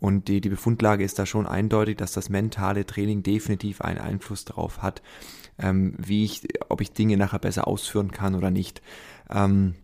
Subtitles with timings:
[0.00, 4.44] Und die, die Befundlage ist da schon eindeutig, dass das mentale Training definitiv einen Einfluss
[4.44, 5.02] darauf hat,
[5.58, 8.80] ähm, wie ich, ob ich Dinge nachher besser ausführen kann oder nicht.
[9.30, 9.74] Ähm,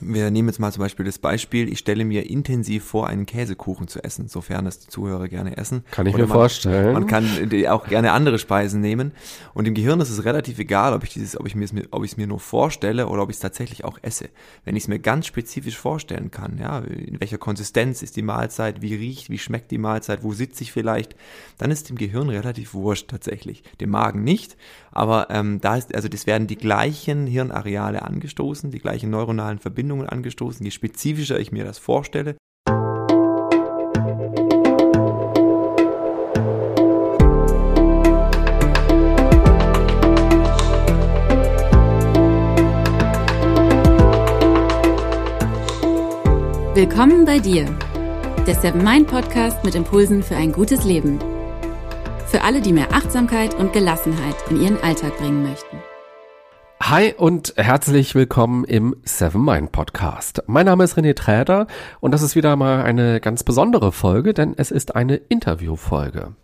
[0.00, 3.88] wir nehmen jetzt mal zum Beispiel das Beispiel, ich stelle mir intensiv vor, einen Käsekuchen
[3.88, 5.84] zu essen, sofern das die Zuhörer gerne essen.
[5.90, 6.92] Kann ich Oder mir man, vorstellen.
[6.94, 7.26] Man kann
[7.68, 9.12] auch gerne andere Speisen nehmen.
[9.54, 12.12] Und im Gehirn ist es relativ egal, ob ich dieses, ob ich mir, ob ich
[12.12, 14.28] es mir nur vorstelle oder ob ich es tatsächlich auch esse.
[14.64, 18.82] Wenn ich es mir ganz spezifisch vorstellen kann, ja, in welcher Konsistenz ist die Mahlzeit,
[18.82, 21.16] wie riecht, wie schmeckt die Mahlzeit, wo sitze ich vielleicht,
[21.58, 23.62] dann ist dem Gehirn relativ wurscht tatsächlich.
[23.80, 24.56] Dem Magen nicht,
[24.90, 29.81] aber ähm, da ist, also das werden die gleichen Hirnareale angestoßen, die gleichen neuronalen Verbindungen
[29.90, 32.36] angestoßen, je spezifischer ich mir das vorstelle.
[46.74, 47.66] Willkommen bei dir,
[48.46, 51.18] der Seven Mind Podcast mit Impulsen für ein gutes Leben.
[52.28, 55.76] Für alle, die mehr Achtsamkeit und Gelassenheit in ihren Alltag bringen möchten.
[56.84, 60.42] Hi und herzlich willkommen im Seven Mind Podcast.
[60.48, 61.68] Mein Name ist René Träder
[62.00, 66.34] und das ist wieder mal eine ganz besondere Folge, denn es ist eine Interviewfolge.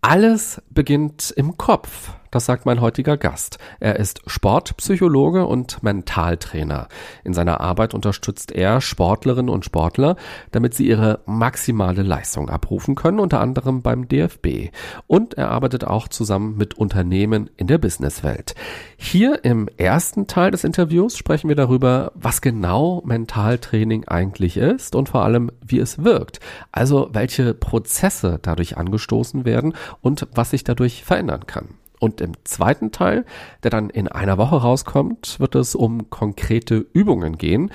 [0.00, 2.12] Alles beginnt im Kopf.
[2.34, 3.58] Das sagt mein heutiger Gast.
[3.78, 6.88] Er ist Sportpsychologe und Mentaltrainer.
[7.22, 10.16] In seiner Arbeit unterstützt er Sportlerinnen und Sportler,
[10.50, 14.72] damit sie ihre maximale Leistung abrufen können, unter anderem beim DFB.
[15.06, 18.56] Und er arbeitet auch zusammen mit Unternehmen in der Businesswelt.
[18.96, 25.08] Hier im ersten Teil des Interviews sprechen wir darüber, was genau Mentaltraining eigentlich ist und
[25.08, 26.40] vor allem, wie es wirkt.
[26.72, 31.68] Also welche Prozesse dadurch angestoßen werden und was sich dadurch verändern kann.
[32.00, 33.24] Und im zweiten Teil,
[33.62, 37.70] der dann in einer Woche rauskommt, wird es um konkrete Übungen gehen,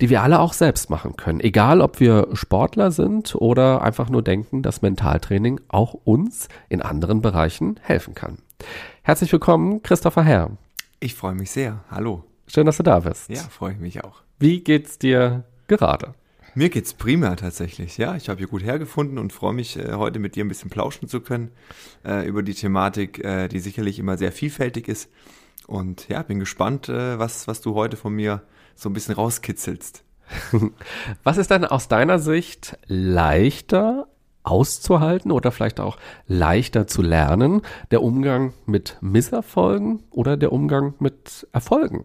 [0.00, 1.40] die wir alle auch selbst machen können.
[1.40, 7.22] Egal, ob wir Sportler sind oder einfach nur denken, dass Mentaltraining auch uns in anderen
[7.22, 8.38] Bereichen helfen kann.
[9.02, 10.50] Herzlich willkommen, Christopher Herr.
[10.98, 11.84] Ich freue mich sehr.
[11.90, 12.24] Hallo.
[12.46, 13.30] Schön, dass du da bist.
[13.30, 14.22] Ja, freue ich mich auch.
[14.38, 16.14] Wie geht's dir gerade?
[16.60, 17.96] Mir geht's prima tatsächlich.
[17.96, 20.68] Ja, ich habe hier gut hergefunden und freue mich, äh, heute mit dir ein bisschen
[20.68, 21.52] plauschen zu können
[22.04, 25.08] äh, über die Thematik, äh, die sicherlich immer sehr vielfältig ist.
[25.66, 28.42] Und ja, bin gespannt, äh, was, was du heute von mir
[28.74, 30.04] so ein bisschen rauskitzelst.
[31.22, 34.08] was ist denn aus deiner Sicht leichter
[34.42, 37.62] auszuhalten oder vielleicht auch leichter zu lernen?
[37.90, 42.04] Der Umgang mit Misserfolgen oder der Umgang mit Erfolgen?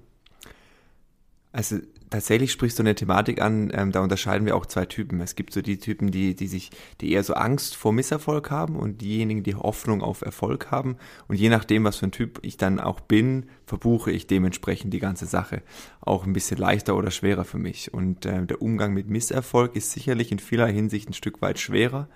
[1.52, 1.80] Also
[2.10, 5.22] tatsächlich sprichst du eine Thematik an, ähm, da unterscheiden wir auch zwei Typen.
[5.22, 6.72] Es gibt so die Typen, die, die sich,
[7.02, 10.98] die eher so Angst vor Misserfolg haben und diejenigen, die Hoffnung auf Erfolg haben.
[11.28, 15.00] Und je nachdem, was für ein Typ ich dann auch bin, verbuche ich dementsprechend die
[15.00, 15.62] ganze Sache.
[16.02, 17.94] Auch ein bisschen leichter oder schwerer für mich.
[17.94, 22.08] Und äh, der Umgang mit Misserfolg ist sicherlich in vieler Hinsicht ein Stück weit schwerer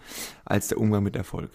[0.46, 1.52] als der Umgang mit Erfolg.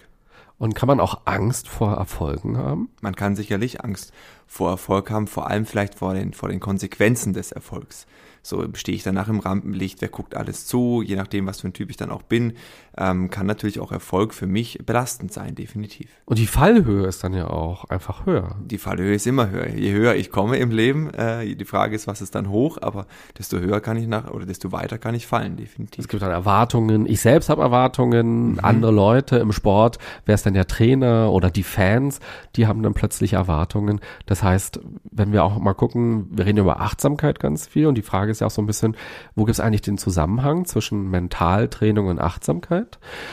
[0.57, 2.89] Und kann man auch Angst vor Erfolgen haben?
[3.01, 4.13] Man kann sicherlich Angst
[4.47, 8.07] vor Erfolg haben, vor allem vielleicht vor den, vor den Konsequenzen des Erfolgs.
[8.41, 11.73] So stehe ich danach im Rampenlicht, wer guckt alles zu, je nachdem, was für ein
[11.73, 12.53] Typ ich dann auch bin,
[12.97, 16.09] ähm, kann natürlich auch Erfolg für mich belastend sein, definitiv.
[16.25, 18.55] Und die Fallhöhe ist dann ja auch einfach höher.
[18.63, 19.69] Die Fallhöhe ist immer höher.
[19.69, 23.05] Je höher ich komme im Leben, äh, die Frage ist, was ist dann hoch, aber
[23.37, 25.99] desto höher kann ich nach oder desto weiter kann ich fallen, definitiv.
[25.99, 27.05] Es gibt dann Erwartungen.
[27.05, 28.59] Ich selbst habe Erwartungen, mhm.
[28.61, 32.19] andere Leute im Sport, wer ist denn der Trainer oder die Fans,
[32.55, 33.99] die haben dann plötzlich Erwartungen.
[34.25, 34.79] Das heißt,
[35.11, 38.41] wenn wir auch mal gucken, wir reden über Achtsamkeit ganz viel und die Frage ist
[38.41, 38.95] ja auch so ein bisschen,
[39.35, 42.84] wo gibt es eigentlich den Zusammenhang zwischen Mentaltraining und Achtsamkeit?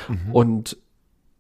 [0.09, 0.33] Mhm.
[0.33, 0.77] Und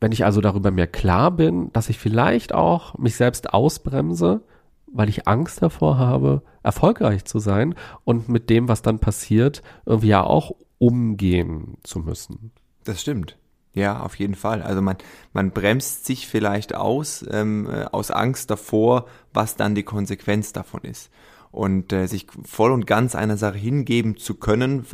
[0.00, 4.42] wenn ich also darüber mir klar bin, dass ich vielleicht auch mich selbst ausbremse,
[4.86, 7.74] weil ich Angst davor habe, erfolgreich zu sein
[8.04, 12.50] und mit dem, was dann passiert, irgendwie ja auch umgehen zu müssen.
[12.84, 13.38] Das stimmt.
[13.74, 14.60] Ja, auf jeden Fall.
[14.60, 14.96] Also man,
[15.32, 20.82] man bremst sich vielleicht aus, ähm, äh, aus Angst davor, was dann die Konsequenz davon
[20.82, 21.10] ist.
[21.50, 24.84] Und äh, sich voll und ganz einer Sache hingeben zu können,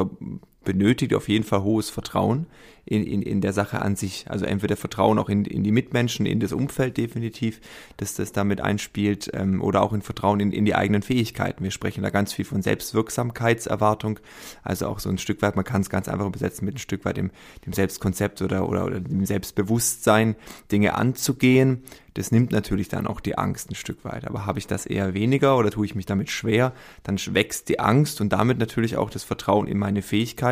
[0.65, 2.47] benötigt auf jeden Fall hohes Vertrauen
[2.85, 4.27] in, in, in der Sache an sich.
[4.29, 7.61] Also entweder Vertrauen auch in, in die Mitmenschen, in das Umfeld definitiv,
[7.99, 11.63] dass das damit einspielt, ähm, oder auch in Vertrauen in, in die eigenen Fähigkeiten.
[11.63, 14.21] Wir sprechen da ganz viel von Selbstwirksamkeitserwartung,
[14.63, 17.05] also auch so ein Stück weit, man kann es ganz einfach übersetzen mit ein Stück
[17.05, 17.31] weit dem,
[17.67, 20.37] dem Selbstkonzept oder, oder, oder dem Selbstbewusstsein,
[20.73, 21.83] Dinge anzugehen.
[22.15, 24.27] Das nimmt natürlich dann auch die Angst ein Stück weit.
[24.27, 26.73] Aber habe ich das eher weniger oder tue ich mich damit schwer,
[27.05, 30.48] dann wächst die Angst und damit natürlich auch das Vertrauen in meine Fähigkeiten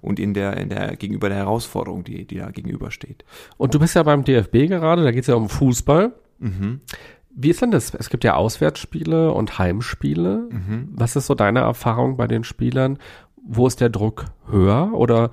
[0.00, 3.24] und in der, in der gegenüber der Herausforderung, die, die da gegenübersteht.
[3.56, 6.12] Und du bist ja beim DFB gerade, da geht es ja um Fußball.
[6.38, 6.80] Mhm.
[7.30, 7.94] Wie ist denn das?
[7.94, 10.48] Es gibt ja Auswärtsspiele und Heimspiele.
[10.50, 10.88] Mhm.
[10.92, 12.98] Was ist so deine Erfahrung bei den Spielern?
[13.46, 15.30] Wo ist der Druck höher oder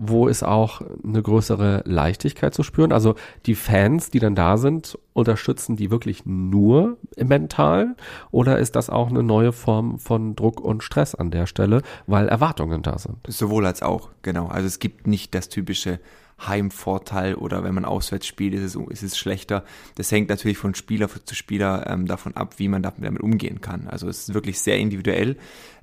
[0.00, 2.92] wo ist auch eine größere Leichtigkeit zu spüren?
[2.92, 3.16] Also
[3.46, 7.96] die Fans, die dann da sind, unterstützen die wirklich nur mental
[8.30, 12.28] oder ist das auch eine neue Form von Druck und Stress an der Stelle, weil
[12.28, 13.16] Erwartungen da sind?
[13.26, 14.46] Sowohl als auch, genau.
[14.46, 15.98] Also es gibt nicht das typische
[16.46, 19.64] Heimvorteil oder wenn man auswärts spielt, ist es, ist es schlechter.
[19.96, 23.88] Das hängt natürlich von Spieler zu Spieler ähm, davon ab, wie man damit umgehen kann.
[23.88, 25.36] Also es ist wirklich sehr individuell.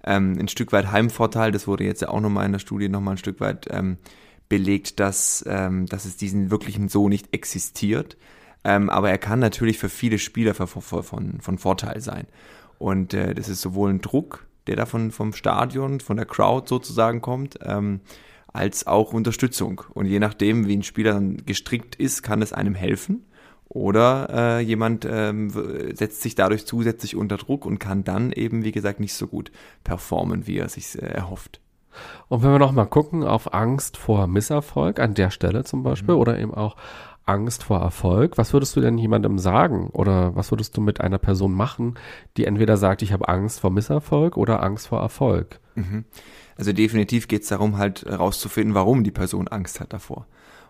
[0.03, 3.19] Ähm, ein Stück weit Heimvorteil, das wurde jetzt auch nochmal in der Studie nochmal ein
[3.19, 3.97] Stück weit ähm,
[4.47, 8.17] belegt, dass, ähm, dass es diesen wirklichen so nicht existiert.
[8.63, 12.27] Ähm, aber er kann natürlich für viele Spieler von, von, von Vorteil sein.
[12.77, 16.67] Und äh, das ist sowohl ein Druck, der da von, vom Stadion, von der Crowd
[16.67, 18.01] sozusagen kommt, ähm,
[18.55, 19.81] als auch Unterstützung.
[19.93, 23.25] Und je nachdem, wie ein Spieler dann gestrickt ist, kann es einem helfen.
[23.67, 25.49] Oder äh, jemand ähm,
[25.93, 29.51] setzt sich dadurch zusätzlich unter Druck und kann dann eben, wie gesagt, nicht so gut
[29.83, 31.59] performen, wie er sich äh, erhofft.
[32.27, 36.21] Und wenn wir nochmal gucken auf Angst vor Misserfolg an der Stelle zum Beispiel mhm.
[36.21, 36.75] oder eben auch
[37.25, 41.17] Angst vor Erfolg, was würdest du denn jemandem sagen oder was würdest du mit einer
[41.17, 41.95] Person machen,
[42.37, 45.59] die entweder sagt, ich habe Angst vor Misserfolg oder Angst vor Erfolg?
[45.73, 46.05] Mhm.
[46.57, 50.25] Also definitiv geht es darum, halt herauszufinden, warum die Person Angst hat davor.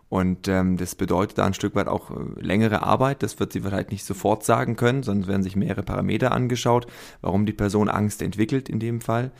[0.07, 3.23] Und ähm, das bedeutet da ein Stück weit auch äh, längere Arbeit.
[3.23, 6.85] Das wird sie vielleicht nicht sofort sagen können, sondern werden sich mehrere Parameter angeschaut,
[7.21, 9.31] warum die Person Angst entwickelt in dem Fall.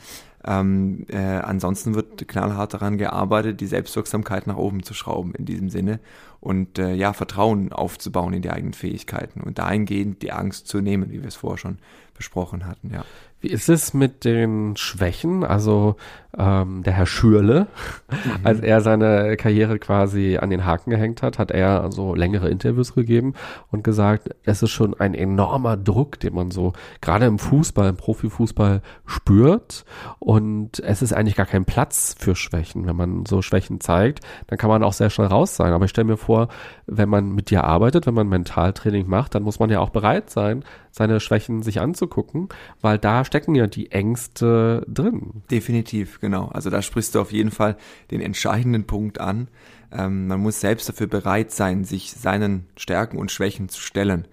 [0.44, 5.70] Ähm, äh, ansonsten wird knallhart daran gearbeitet, die Selbstwirksamkeit nach oben zu schrauben in diesem
[5.70, 5.98] Sinne
[6.40, 11.10] und äh, ja, Vertrauen aufzubauen in die eigenen Fähigkeiten und dahingehend die Angst zu nehmen,
[11.10, 11.78] wie wir es vorher schon
[12.14, 13.04] besprochen hatten, ja.
[13.40, 15.44] Wie ist es mit den Schwächen?
[15.44, 15.96] Also
[16.38, 17.66] ähm, der Herr Schürle,
[18.10, 18.16] mhm.
[18.44, 22.94] als er seine Karriere quasi an den Haken gehängt hat, hat er also längere Interviews
[22.94, 23.34] gegeben
[23.70, 27.96] und gesagt, es ist schon ein enormer Druck, den man so gerade im Fußball, im
[27.96, 29.84] Profifußball spürt.
[30.18, 32.86] Und es ist eigentlich gar kein Platz für Schwächen.
[32.86, 35.72] Wenn man so Schwächen zeigt, dann kann man auch sehr schnell raus sein.
[35.72, 36.48] Aber ich stelle mir vor,
[36.86, 40.30] wenn man mit dir arbeitet, wenn man Mentaltraining macht, dann muss man ja auch bereit
[40.30, 40.64] sein,
[40.96, 42.48] seine Schwächen sich anzugucken,
[42.80, 45.42] weil da stecken ja die Ängste drin.
[45.50, 46.48] Definitiv, genau.
[46.48, 47.76] Also da sprichst du auf jeden Fall
[48.10, 49.46] den entscheidenden Punkt an.
[49.92, 54.26] Ähm, man muss selbst dafür bereit sein, sich seinen Stärken und Schwächen zu stellen.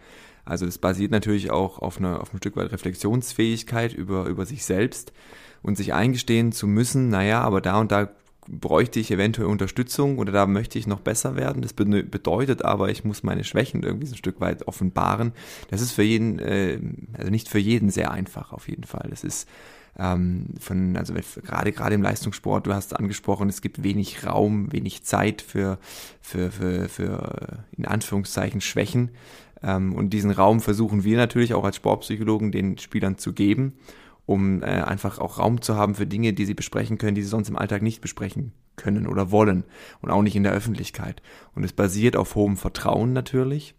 [0.43, 4.65] Also das basiert natürlich auch auf, eine, auf ein Stück weit Reflexionsfähigkeit über, über sich
[4.65, 5.13] selbst
[5.61, 8.09] und sich eingestehen zu müssen, naja, aber da und da
[8.47, 11.61] bräuchte ich eventuell Unterstützung oder da möchte ich noch besser werden.
[11.61, 15.31] Das bedeutet aber, ich muss meine Schwächen irgendwie so ein Stück weit offenbaren.
[15.69, 16.79] Das ist für jeden, äh,
[17.15, 19.07] also nicht für jeden sehr einfach auf jeden Fall.
[19.11, 19.47] Das ist
[19.97, 25.03] ähm, von, also gerade gerade im Leistungssport, du hast angesprochen, es gibt wenig Raum, wenig
[25.03, 25.77] Zeit für,
[26.21, 29.11] für, für, für in Anführungszeichen Schwächen.
[29.61, 33.73] Ähm, und diesen Raum versuchen wir natürlich auch als Sportpsychologen den Spielern zu geben
[34.25, 37.27] um äh, einfach auch Raum zu haben für Dinge, die sie besprechen können, die sie
[37.27, 39.63] sonst im Alltag nicht besprechen können oder wollen
[40.01, 41.21] und auch nicht in der Öffentlichkeit.
[41.55, 43.75] Und es basiert auf hohem Vertrauen natürlich.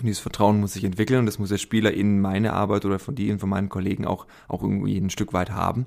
[0.00, 2.98] Und dieses Vertrauen muss sich entwickeln und das muss der Spieler in meine Arbeit oder
[2.98, 5.86] von und von meinen Kollegen auch, auch irgendwie ein Stück weit haben,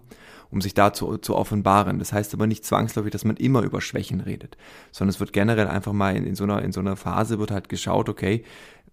[0.50, 2.00] um sich da zu, offenbaren.
[2.00, 4.58] Das heißt aber nicht zwangsläufig, dass man immer über Schwächen redet,
[4.92, 7.52] sondern es wird generell einfach mal in, in so einer, in so einer Phase wird
[7.52, 8.44] halt geschaut, okay,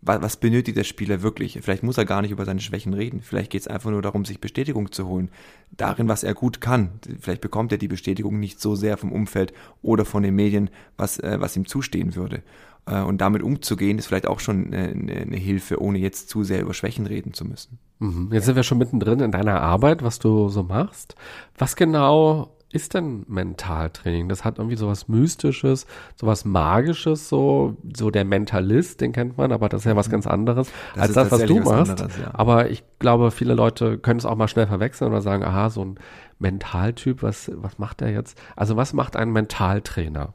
[0.01, 1.59] was benötigt der Spieler wirklich?
[1.61, 3.21] Vielleicht muss er gar nicht über seine Schwächen reden.
[3.21, 5.31] Vielleicht geht es einfach nur darum, sich Bestätigung zu holen.
[5.73, 6.91] Darin, was er gut kann.
[7.21, 11.19] Vielleicht bekommt er die Bestätigung nicht so sehr vom Umfeld oder von den Medien, was,
[11.19, 12.43] äh, was ihm zustehen würde.
[12.89, 16.63] Äh, und damit umzugehen, ist vielleicht auch schon eine, eine, Hilfe, ohne jetzt zu sehr
[16.63, 17.79] über Schwächen reden zu müssen.
[17.99, 18.31] Mhm.
[18.33, 21.15] Jetzt sind wir schon mittendrin in deiner Arbeit, was du so machst.
[21.57, 24.29] Was genau ist denn Mentaltraining?
[24.29, 29.69] Das hat irgendwie sowas Mystisches, sowas Magisches, so, so der Mentalist, den kennt man, aber
[29.69, 30.13] das ist ja was mhm.
[30.13, 31.91] ganz anderes das als das, was du machst.
[31.91, 32.31] Anderes, ja.
[32.35, 35.85] Aber ich glaube, viele Leute können es auch mal schnell verwechseln oder sagen, aha, so
[35.85, 35.99] ein
[36.39, 38.39] Mentaltyp, was, was macht der jetzt?
[38.55, 40.35] Also was macht ein Mentaltrainer?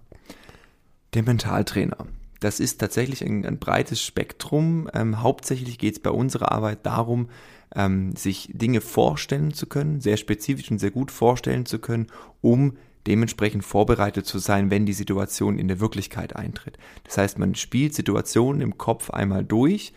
[1.14, 1.98] Der Mentaltrainer.
[2.44, 4.90] Das ist tatsächlich ein, ein breites Spektrum.
[4.94, 7.30] Ähm, hauptsächlich geht es bei unserer Arbeit darum,
[7.74, 12.08] ähm, sich Dinge vorstellen zu können, sehr spezifisch und sehr gut vorstellen zu können,
[12.42, 12.76] um
[13.08, 16.78] dementsprechend vorbereitet zu sein, wenn die Situation in der Wirklichkeit eintritt.
[17.06, 19.94] Das heißt, man spielt Situationen im Kopf einmal durch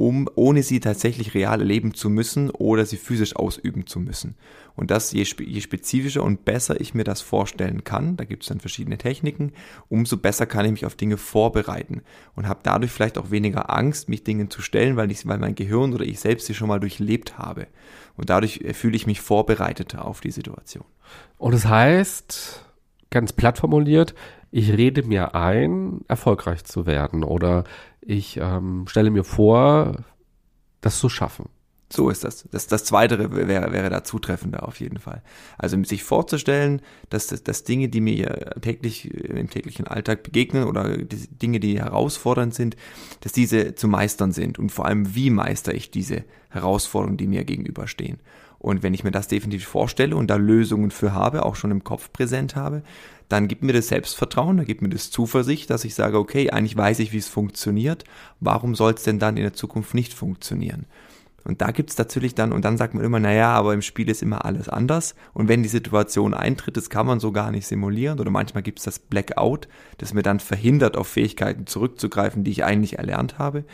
[0.00, 4.34] um, ohne sie tatsächlich real erleben zu müssen oder sie physisch ausüben zu müssen.
[4.74, 8.48] Und das, je, je spezifischer und besser ich mir das vorstellen kann, da gibt es
[8.48, 9.52] dann verschiedene Techniken,
[9.90, 12.00] umso besser kann ich mich auf Dinge vorbereiten
[12.34, 15.54] und habe dadurch vielleicht auch weniger Angst, mich Dingen zu stellen, weil, ich, weil mein
[15.54, 17.66] Gehirn oder ich selbst sie schon mal durchlebt habe.
[18.16, 20.86] Und dadurch äh, fühle ich mich vorbereiteter auf die Situation.
[21.36, 22.64] Und das heißt,
[23.10, 24.14] ganz platt formuliert,
[24.50, 27.64] ich rede mir ein, erfolgreich zu werden oder
[28.00, 30.04] ich ähm, stelle mir vor,
[30.80, 31.48] das zu schaffen.
[31.92, 32.48] So ist das.
[32.52, 35.22] Das, das Zweite wäre, wäre da zutreffender auf jeden Fall.
[35.58, 41.26] Also sich vorzustellen, dass, dass, Dinge, die mir täglich im täglichen Alltag begegnen oder die
[41.26, 42.76] Dinge, die herausfordernd sind,
[43.22, 47.44] dass diese zu meistern sind und vor allem, wie meister ich diese Herausforderungen, die mir
[47.44, 48.20] gegenüberstehen.
[48.60, 51.82] Und wenn ich mir das definitiv vorstelle und da Lösungen für habe, auch schon im
[51.82, 52.82] Kopf präsent habe,
[53.28, 56.76] dann gibt mir das Selbstvertrauen, dann gibt mir das Zuversicht, dass ich sage, okay, eigentlich
[56.76, 58.04] weiß ich, wie es funktioniert.
[58.38, 60.84] Warum soll es denn dann in der Zukunft nicht funktionieren?
[61.44, 64.22] Und da gibt's natürlich dann, und dann sagt man immer, naja, aber im Spiel ist
[64.22, 65.14] immer alles anders.
[65.32, 68.20] Und wenn die Situation eintritt, das kann man so gar nicht simulieren.
[68.20, 69.68] Oder manchmal gibt's das Blackout,
[69.98, 73.64] das mir dann verhindert, auf Fähigkeiten zurückzugreifen, die ich eigentlich erlernt habe.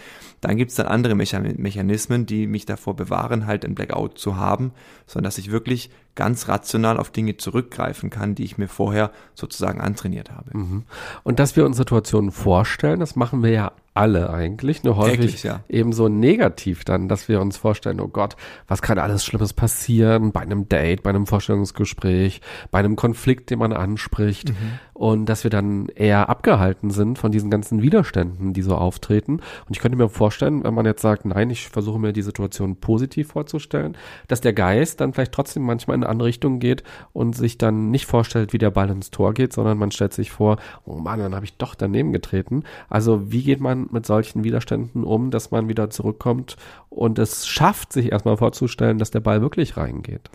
[0.40, 4.72] Dann gibt's dann andere Mechanismen, die mich davor bewahren, halt ein Blackout zu haben,
[5.06, 9.80] sondern dass ich wirklich ganz rational auf Dinge zurückgreifen kann, die ich mir vorher sozusagen
[9.80, 10.56] antrainiert habe.
[10.56, 10.84] Mhm.
[11.24, 15.42] Und dass wir uns Situationen vorstellen, das machen wir ja alle eigentlich, nur häufig Täglich,
[15.42, 15.60] ja.
[15.68, 18.36] eben so negativ dann, dass wir uns vorstellen, oh Gott,
[18.68, 23.58] was kann alles Schlimmes passieren bei einem Date, bei einem Vorstellungsgespräch, bei einem Konflikt, den
[23.58, 24.78] man anspricht mhm.
[24.96, 29.34] Und dass wir dann eher abgehalten sind von diesen ganzen Widerständen, die so auftreten.
[29.34, 32.76] Und ich könnte mir vorstellen, wenn man jetzt sagt, nein, ich versuche mir die Situation
[32.76, 33.94] positiv vorzustellen,
[34.26, 37.90] dass der Geist dann vielleicht trotzdem manchmal in eine andere Richtung geht und sich dann
[37.90, 41.18] nicht vorstellt, wie der Ball ins Tor geht, sondern man stellt sich vor, oh Mann,
[41.18, 42.64] dann habe ich doch daneben getreten.
[42.88, 46.56] Also wie geht man mit solchen Widerständen um, dass man wieder zurückkommt
[46.88, 50.30] und es schafft, sich erstmal vorzustellen, dass der Ball wirklich reingeht.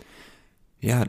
[0.78, 1.04] Ja,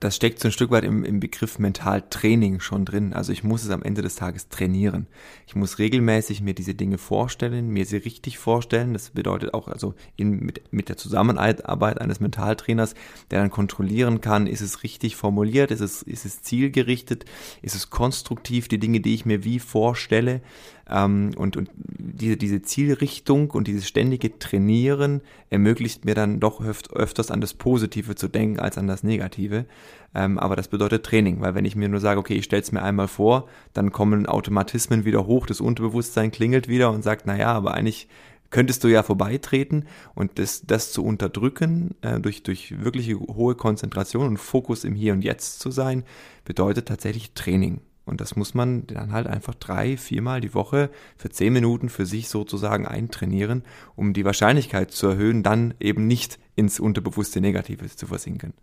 [0.00, 3.14] das steckt so ein Stück weit im, im Begriff Mentaltraining schon drin.
[3.14, 5.06] Also ich muss es am Ende des Tages trainieren.
[5.46, 8.92] Ich muss regelmäßig mir diese Dinge vorstellen, mir sie richtig vorstellen.
[8.92, 12.94] Das bedeutet auch also in, mit, mit der Zusammenarbeit eines Mentaltrainers,
[13.30, 17.24] der dann kontrollieren kann, ist es richtig formuliert, ist es, ist es zielgerichtet,
[17.62, 20.42] ist es konstruktiv, die Dinge, die ich mir wie vorstelle.
[20.88, 26.92] Ähm, und, und diese, diese Zielrichtung und dieses ständige Trainieren ermöglicht mir dann doch öft,
[26.92, 29.66] öfters an das Positive zu denken als an das Negative.
[30.14, 32.72] Ähm, aber das bedeutet Training, weil wenn ich mir nur sage, okay, ich stelle es
[32.72, 37.52] mir einmal vor, dann kommen Automatismen wieder hoch, das Unterbewusstsein klingelt wieder und sagt, naja,
[37.52, 38.08] aber eigentlich
[38.50, 44.26] könntest du ja vorbeitreten und das, das zu unterdrücken, äh, durch, durch wirkliche hohe Konzentration
[44.28, 46.04] und Fokus im Hier und Jetzt zu sein,
[46.44, 47.80] bedeutet tatsächlich Training.
[48.06, 52.06] Und das muss man dann halt einfach drei, viermal die Woche für zehn Minuten für
[52.06, 53.64] sich sozusagen eintrainieren,
[53.96, 58.54] um die Wahrscheinlichkeit zu erhöhen, dann eben nicht ins unterbewusste Negative zu versinken.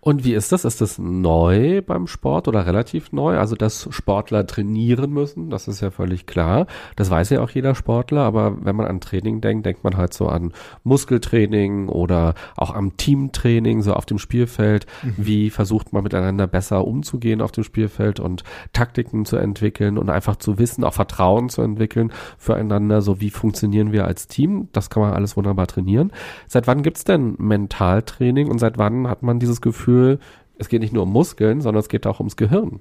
[0.00, 0.64] Und wie ist das?
[0.64, 3.38] Ist das neu beim Sport oder relativ neu?
[3.38, 6.66] Also, dass Sportler trainieren müssen, das ist ja völlig klar.
[6.96, 10.14] Das weiß ja auch jeder Sportler, aber wenn man an Training denkt, denkt man halt
[10.14, 10.52] so an
[10.84, 14.86] Muskeltraining oder auch am Teamtraining, so auf dem Spielfeld.
[15.02, 15.14] Mhm.
[15.18, 20.36] Wie versucht man miteinander besser umzugehen auf dem Spielfeld und Taktiken zu entwickeln und einfach
[20.36, 24.68] zu wissen, auch Vertrauen zu entwickeln füreinander, so wie funktionieren wir als Team.
[24.72, 26.10] Das kann man alles wunderbar trainieren.
[26.48, 30.18] Seit wann gibt's denn Mentaltraining und seit wann hat man dieses Gefühl,
[30.58, 32.80] es geht nicht nur um Muskeln, sondern es geht auch ums Gehirn?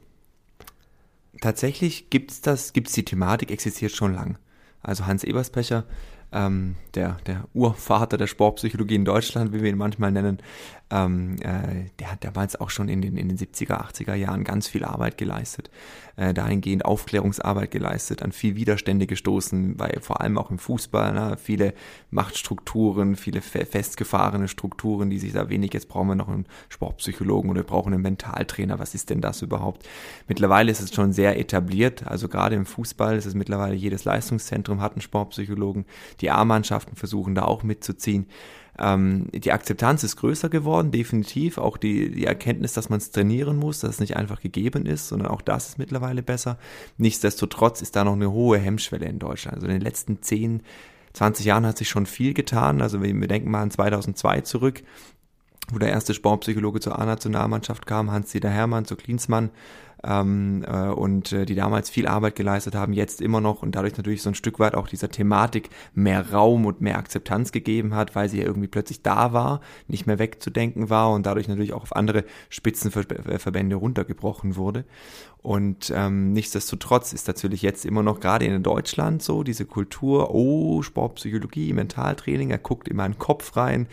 [1.41, 4.37] Tatsächlich gibt's das, gibt's die Thematik, existiert schon lang.
[4.81, 5.85] Also Hans Eberspecher,
[6.31, 10.39] ähm, der, der Urvater der Sportpsychologie in Deutschland, wie wir ihn manchmal nennen,
[10.93, 14.67] ähm, äh, der hat damals auch schon in den, in den 70er, 80er Jahren ganz
[14.67, 15.71] viel Arbeit geleistet,
[16.17, 21.37] äh, dahingehend Aufklärungsarbeit geleistet, an viel Widerstände gestoßen, weil vor allem auch im Fußball, ne,
[21.41, 21.73] viele
[22.11, 27.49] Machtstrukturen, viele fe festgefahrene Strukturen, die sich da wenig, jetzt brauchen wir noch einen Sportpsychologen
[27.49, 29.87] oder wir brauchen einen Mentaltrainer, was ist denn das überhaupt?
[30.27, 34.79] Mittlerweile ist es schon sehr etabliert, also gerade im Fußball ist es mittlerweile jedes Leistungszentrum
[34.79, 35.85] hat einen Sportpsychologen,
[36.21, 38.27] die A-Mannschaften versuchen da auch mitzuziehen.
[38.79, 41.57] Ähm, die Akzeptanz ist größer geworden, definitiv.
[41.57, 45.09] Auch die, die Erkenntnis, dass man es trainieren muss, dass es nicht einfach gegeben ist,
[45.09, 46.57] sondern auch das ist mittlerweile besser.
[46.97, 49.55] Nichtsdestotrotz ist da noch eine hohe Hemmschwelle in Deutschland.
[49.55, 50.63] Also in den letzten 10,
[51.13, 52.81] 20 Jahren hat sich schon viel getan.
[52.81, 54.83] Also wir, wir denken mal an 2002 zurück
[55.71, 59.49] wo der erste Sportpsychologe zur A-Nationalmannschaft kam, Hans-Dieter Hermann zu Klinsmann,
[60.03, 63.97] ähm, äh, und äh, die damals viel Arbeit geleistet haben, jetzt immer noch und dadurch
[63.97, 68.15] natürlich so ein Stück weit auch dieser Thematik mehr Raum und mehr Akzeptanz gegeben hat,
[68.15, 71.83] weil sie ja irgendwie plötzlich da war, nicht mehr wegzudenken war und dadurch natürlich auch
[71.83, 74.85] auf andere Spitzenverbände runtergebrochen wurde.
[75.43, 80.81] Und ähm, nichtsdestotrotz ist natürlich jetzt immer noch gerade in Deutschland so diese Kultur, oh,
[80.81, 83.87] Sportpsychologie, Mentaltraining, er guckt in meinen Kopf rein,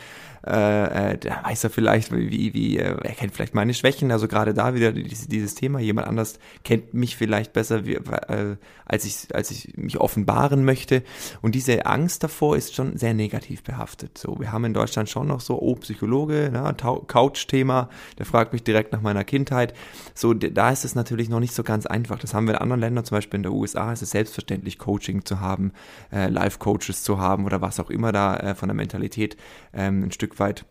[0.47, 4.27] äh, äh, da weiß er vielleicht, wie, wie, äh, er kennt vielleicht meine Schwächen, also
[4.27, 8.57] gerade da wieder dieses, dieses Thema, jemand anders kennt mich vielleicht besser, wie, äh,
[8.87, 11.03] als ich, als ich mich offenbaren möchte.
[11.43, 14.19] Und diese Angst davor ist schon sehr negativ behaftet.
[14.19, 16.75] So, wir haben in Deutschland schon noch so, oh, Psychologe, ne,
[17.07, 19.75] Couch-Thema, der fragt mich direkt nach meiner Kindheit.
[20.15, 22.19] So, da ist es natürlich noch nicht so ganz einfach.
[22.19, 25.25] Das haben wir in anderen Ländern, zum Beispiel in der USA, ist es selbstverständlich, Coaching
[25.25, 25.73] zu haben,
[26.13, 29.37] äh, Live-Coaches zu haben oder was auch immer da äh, von der Mentalität
[29.73, 30.65] ähm, ein Stück Stück weit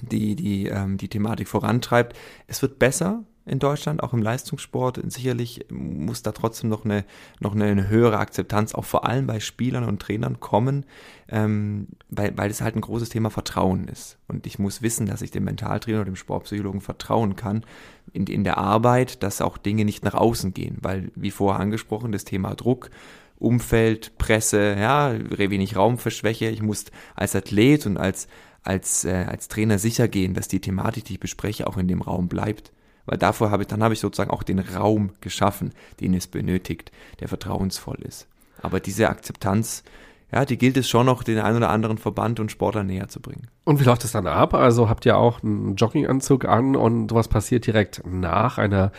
[0.00, 2.16] die, die, ähm, die Thematik vorantreibt.
[2.46, 5.00] Es wird besser in Deutschland, auch im Leistungssport.
[5.10, 7.04] Sicherlich muss da trotzdem noch eine,
[7.38, 10.84] noch eine höhere Akzeptanz, auch vor allem bei Spielern und Trainern kommen,
[11.28, 14.18] ähm, weil, weil es halt ein großes Thema Vertrauen ist.
[14.28, 17.64] Und ich muss wissen, dass ich dem Mentaltrainer oder dem Sportpsychologen vertrauen kann
[18.12, 22.12] in, in der Arbeit, dass auch Dinge nicht nach außen gehen, weil, wie vorher angesprochen,
[22.12, 22.90] das Thema Druck,
[23.38, 26.48] Umfeld, Presse, ja, wenig Raum für Schwäche.
[26.48, 28.28] Ich muss als Athlet und als,
[28.66, 32.02] als, äh, als Trainer sicher gehen, dass die Thematik, die ich bespreche, auch in dem
[32.02, 32.72] Raum bleibt.
[33.06, 36.90] Weil davor habe ich, dann habe ich sozusagen auch den Raum geschaffen, den es benötigt,
[37.20, 38.26] der vertrauensvoll ist.
[38.60, 39.84] Aber diese Akzeptanz,
[40.32, 43.20] ja, die gilt es schon noch, den einen oder anderen Verband und Sportler näher zu
[43.20, 43.46] bringen.
[43.64, 44.54] Und wie läuft es dann ab?
[44.54, 48.90] Also habt ihr auch einen Jogginganzug an und was passiert direkt nach einer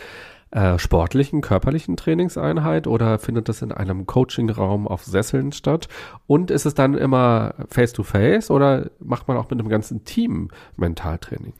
[0.50, 5.88] äh, sportlichen, körperlichen Trainingseinheit oder findet das in einem Coachingraum auf Sesseln statt?
[6.26, 10.50] Und ist es dann immer face-to-face -face oder macht man auch mit einem ganzen Team
[10.76, 11.52] Mentaltraining?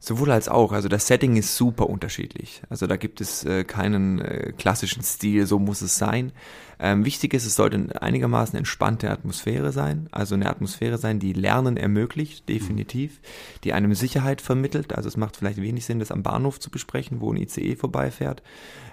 [0.00, 0.72] Sowohl als auch.
[0.72, 2.62] Also das Setting ist super unterschiedlich.
[2.68, 6.32] Also da gibt es äh, keinen äh, klassischen Stil, so muss es sein.
[6.80, 10.08] Ähm, wichtig ist, es sollte einigermaßen entspannte Atmosphäre sein.
[10.12, 13.20] Also eine Atmosphäre sein, die Lernen ermöglicht, definitiv.
[13.64, 14.94] Die einem Sicherheit vermittelt.
[14.94, 18.42] Also es macht vielleicht wenig Sinn, das am Bahnhof zu besprechen, wo ein ICE vorbeifährt.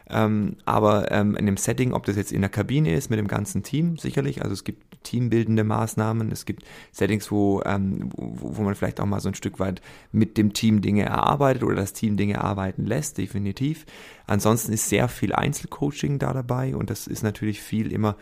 [0.09, 3.27] Ähm, aber ähm, in dem Setting, ob das jetzt in der Kabine ist, mit dem
[3.27, 4.41] ganzen Team, sicherlich.
[4.41, 9.05] Also es gibt teambildende Maßnahmen, es gibt Settings, wo, ähm, wo, wo man vielleicht auch
[9.05, 9.81] mal so ein Stück weit
[10.11, 13.85] mit dem Team Dinge erarbeitet oder das Team Dinge arbeiten lässt, definitiv.
[14.27, 18.15] Ansonsten ist sehr viel Einzelcoaching da dabei und das ist natürlich viel immer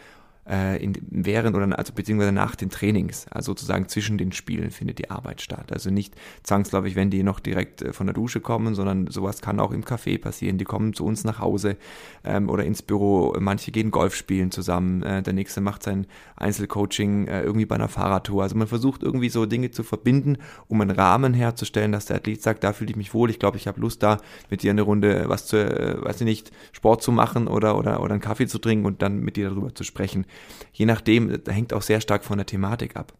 [0.49, 4.99] äh, in, während oder also beziehungsweise nach den Trainings, also sozusagen zwischen den Spielen findet
[4.99, 5.71] die Arbeit statt.
[5.71, 9.59] Also nicht zwangsläufig, wenn die noch direkt äh, von der Dusche kommen, sondern sowas kann
[9.59, 10.57] auch im Café passieren.
[10.57, 11.77] Die kommen zu uns nach Hause
[12.23, 13.35] ähm, oder ins Büro.
[13.39, 15.03] Manche gehen Golf spielen zusammen.
[15.03, 18.43] Äh, der nächste macht sein Einzelcoaching äh, irgendwie bei einer Fahrradtour.
[18.43, 22.41] Also man versucht irgendwie so Dinge zu verbinden, um einen Rahmen herzustellen, dass der Athlet
[22.41, 23.29] sagt, da fühle ich mich wohl.
[23.29, 24.17] Ich glaube, ich habe Lust da
[24.49, 28.01] mit dir eine Runde was zu, äh, weiß ich nicht, Sport zu machen oder oder
[28.01, 30.25] oder einen Kaffee zu trinken und dann mit dir darüber zu sprechen
[30.73, 33.13] je nachdem, da hängt auch sehr stark von der Thematik ab.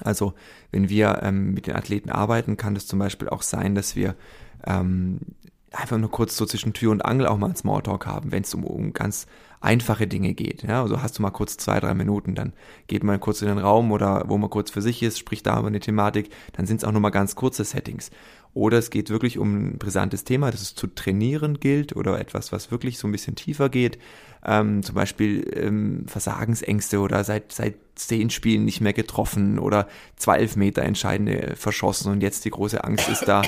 [0.00, 0.34] Also
[0.70, 4.14] wenn wir ähm, mit den Athleten arbeiten, kann es zum Beispiel auch sein, dass wir
[4.66, 5.18] ähm,
[5.70, 8.54] einfach nur kurz so zwischen Tür und Angel auch mal einen Smalltalk haben, wenn es
[8.54, 9.26] um, um ganz
[9.60, 10.62] einfache Dinge geht.
[10.64, 12.52] Ja, also hast du mal kurz zwei, drei Minuten, dann
[12.88, 15.58] geht man kurz in den Raum oder wo man kurz für sich ist, spricht da
[15.58, 18.10] über eine Thematik, dann sind es auch nur mal ganz kurze Settings.
[18.54, 22.52] Oder es geht wirklich um ein brisantes Thema, das es zu trainieren gilt oder etwas,
[22.52, 23.98] was wirklich so ein bisschen tiefer geht.
[24.44, 30.56] Ähm, zum Beispiel ähm, Versagensängste oder seit, seit zehn Spielen nicht mehr getroffen oder zwölf
[30.56, 33.42] Meter entscheidende verschossen und jetzt die große Angst ist da.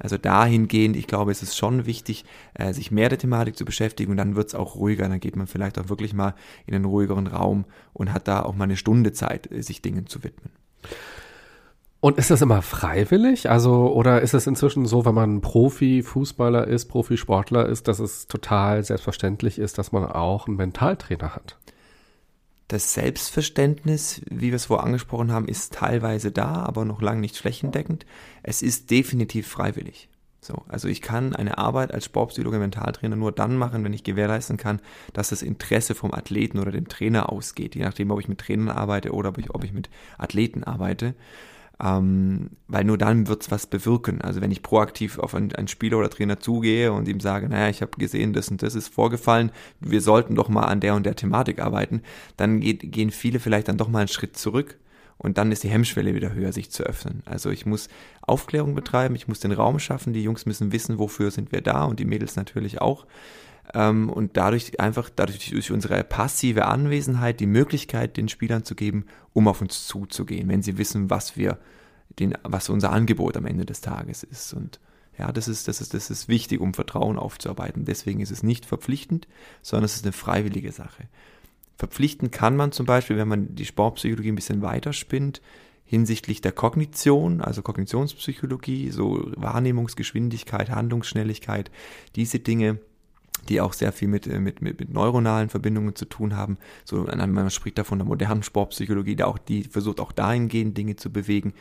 [0.00, 4.12] Also dahingehend, ich glaube, es ist schon wichtig, äh, sich mehr der Thematik zu beschäftigen
[4.12, 5.08] und dann wird es auch ruhiger.
[5.08, 6.34] Dann geht man vielleicht auch wirklich mal
[6.66, 10.06] in einen ruhigeren Raum und hat da auch mal eine Stunde Zeit, äh, sich Dingen
[10.06, 10.50] zu widmen.
[12.00, 13.50] Und ist das immer freiwillig?
[13.50, 18.84] Also, oder ist es inzwischen so, wenn man Profi-Fußballer ist, Profisportler ist, dass es total
[18.84, 21.58] selbstverständlich ist, dass man auch einen Mentaltrainer hat?
[22.68, 27.36] Das Selbstverständnis, wie wir es vorher angesprochen haben, ist teilweise da, aber noch lange nicht
[27.36, 28.06] flächendeckend.
[28.44, 30.08] Es ist definitiv freiwillig.
[30.40, 34.56] So, also ich kann eine Arbeit als Sportpsychologe, Mentaltrainer nur dann machen, wenn ich gewährleisten
[34.56, 34.80] kann,
[35.14, 38.68] dass das Interesse vom Athleten oder dem Trainer ausgeht, je nachdem, ob ich mit Trainern
[38.68, 41.14] arbeite oder ob ich, ob ich mit Athleten arbeite
[41.82, 44.20] ähm, weil nur dann wird's was bewirken.
[44.20, 47.68] Also wenn ich proaktiv auf einen, einen, Spieler oder Trainer zugehe und ihm sage, naja,
[47.68, 51.06] ich habe gesehen, das und das ist vorgefallen, wir sollten doch mal an der und
[51.06, 52.02] der Thematik arbeiten,
[52.36, 54.76] dann geht, gehen viele vielleicht dann doch mal einen Schritt zurück
[55.18, 57.22] und dann ist die Hemmschwelle wieder höher, sich zu öffnen.
[57.26, 57.88] Also ich muss
[58.22, 61.84] Aufklärung betreiben, ich muss den Raum schaffen, die Jungs müssen wissen, wofür sind wir da
[61.84, 63.06] und die Mädels natürlich auch.
[63.74, 69.04] Ähm, und dadurch einfach, dadurch durch unsere passive Anwesenheit die Möglichkeit den Spielern zu geben,
[69.32, 71.58] um auf uns zuzugehen, wenn sie wissen, was wir,
[72.18, 74.52] den, was unser Angebot am Ende des Tages ist.
[74.54, 74.80] Und
[75.18, 77.84] ja, das ist, das ist, das ist wichtig, um Vertrauen aufzuarbeiten.
[77.84, 79.26] Deswegen ist es nicht verpflichtend,
[79.62, 81.08] sondern es ist eine freiwillige Sache.
[81.76, 85.40] Verpflichten kann man zum Beispiel, wenn man die Sportpsychologie ein bisschen weiterspinnt,
[85.84, 91.70] hinsichtlich der Kognition, also Kognitionspsychologie, so Wahrnehmungsgeschwindigkeit, Handlungsschnelligkeit,
[92.14, 92.78] diese Dinge
[93.48, 96.58] die auch sehr viel mit, äh, mit, mit, mit neuronalen Verbindungen zu tun haben.
[96.84, 100.96] So, man spricht da von der modernen Sportpsychologie, die auch, die versucht auch dahingehend Dinge
[100.96, 101.54] zu bewegen.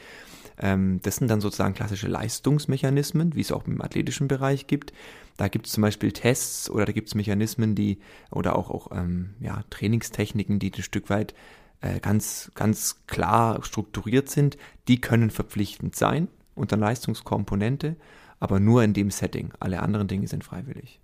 [0.59, 4.93] Ähm, das sind dann sozusagen klassische Leistungsmechanismen, wie es auch im athletischen Bereich gibt.
[5.37, 7.99] Da gibt es zum Beispiel Tests oder da gibt es Mechanismen, die
[8.31, 11.35] oder auch, auch ähm, ja, Trainingstechniken, die ein Stück weit
[11.81, 14.57] äh, ganz, ganz klar strukturiert sind.
[14.87, 17.95] Die können verpflichtend sein unter Leistungskomponente,
[18.39, 19.53] aber nur in dem Setting.
[19.59, 20.99] Alle anderen Dinge sind freiwillig.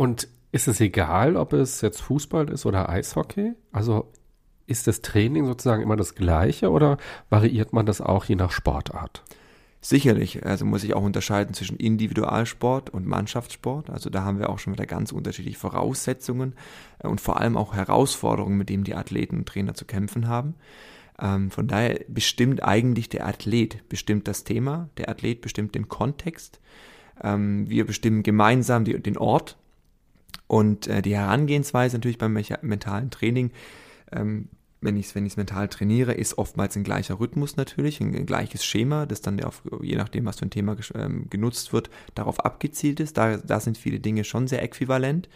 [0.00, 3.52] Und ist es egal, ob es jetzt Fußball ist oder Eishockey?
[3.70, 4.10] Also
[4.66, 6.96] ist das Training sozusagen immer das gleiche oder
[7.28, 9.22] variiert man das auch je nach Sportart?
[9.82, 13.90] Sicherlich, also muss ich auch unterscheiden zwischen Individualsport und Mannschaftssport.
[13.90, 16.54] Also da haben wir auch schon wieder ganz unterschiedliche Voraussetzungen
[17.00, 20.54] äh, und vor allem auch Herausforderungen, mit denen die Athleten und Trainer zu kämpfen haben.
[21.20, 26.58] Ähm, von daher bestimmt eigentlich der Athlet, bestimmt das Thema, der Athlet bestimmt den Kontext.
[27.22, 29.58] Ähm, wir bestimmen gemeinsam den Ort
[30.46, 33.50] und äh, die Herangehensweise natürlich beim mentalen Training
[34.12, 34.48] ähm,
[34.80, 38.64] wenn ich es wenn mental trainiere, ist oftmals ein gleicher Rhythmus natürlich, ein, ein gleiches
[38.64, 43.00] Schema, das dann auf, je nachdem, was für ein Thema ähm, genutzt wird, darauf abgezielt
[43.00, 43.18] ist.
[43.18, 45.28] Da, da sind viele Dinge schon sehr äquivalent.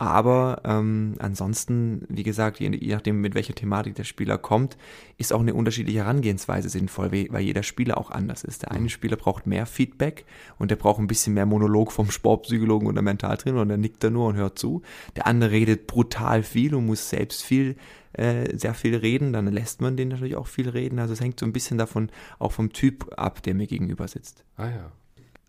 [0.00, 4.78] Aber ähm, ansonsten, wie gesagt, je, je, nachdem, mit welcher Thematik der Spieler kommt,
[5.18, 8.62] ist auch eine unterschiedliche Herangehensweise sinnvoll, weil jeder Spieler auch anders ist.
[8.62, 10.24] Der eine Spieler braucht mehr Feedback
[10.58, 14.08] und der braucht ein bisschen mehr Monolog vom Sportpsychologen oder Mentaltrainer und der nickt da
[14.08, 14.80] nur und hört zu.
[15.16, 17.76] Der andere redet brutal viel und muss selbst viel
[18.14, 20.98] äh, sehr viel reden, dann lässt man den natürlich auch viel reden.
[20.98, 22.08] Also es hängt so ein bisschen davon
[22.38, 24.44] auch vom Typ ab, der mir gegenüber sitzt.
[24.56, 24.92] Ah ja.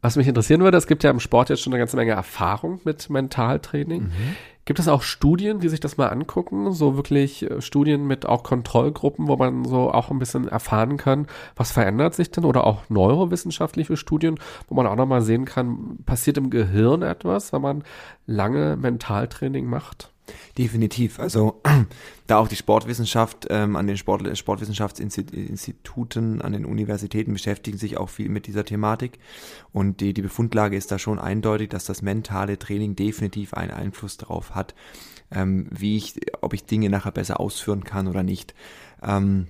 [0.02, 2.80] Was mich interessieren würde, es gibt ja im Sport jetzt schon eine ganze Menge Erfahrung
[2.84, 4.04] mit Mentaltraining.
[4.04, 4.36] Mhm.
[4.66, 6.72] Gibt es auch Studien, die sich das mal angucken?
[6.72, 11.28] So wirklich äh, Studien mit auch Kontrollgruppen, wo man so auch ein bisschen erfahren kann,
[11.56, 12.46] was verändert sich denn?
[12.46, 17.62] Oder auch neurowissenschaftliche Studien, wo man auch nochmal sehen kann, passiert im Gehirn etwas, wenn
[17.62, 17.84] man
[18.26, 20.12] lange Mentaltraining macht?
[20.58, 21.20] Definitiv.
[21.20, 21.62] Also
[22.28, 28.10] da auch die Sportwissenschaft ähm, an den Sport, Sportwissenschaftsinstituten, an den Universitäten beschäftigen sich auch
[28.10, 29.20] viel mit dieser Thematik.
[29.72, 34.18] Und die, die Befundlage ist da schon eindeutig, dass das mentale Training definitiv einen Einfluss
[34.18, 34.76] darauf hat,
[35.32, 38.54] ähm, wie ich, ob ich Dinge nachher besser ausführen kann oder nicht.
[39.02, 39.48] Ähm,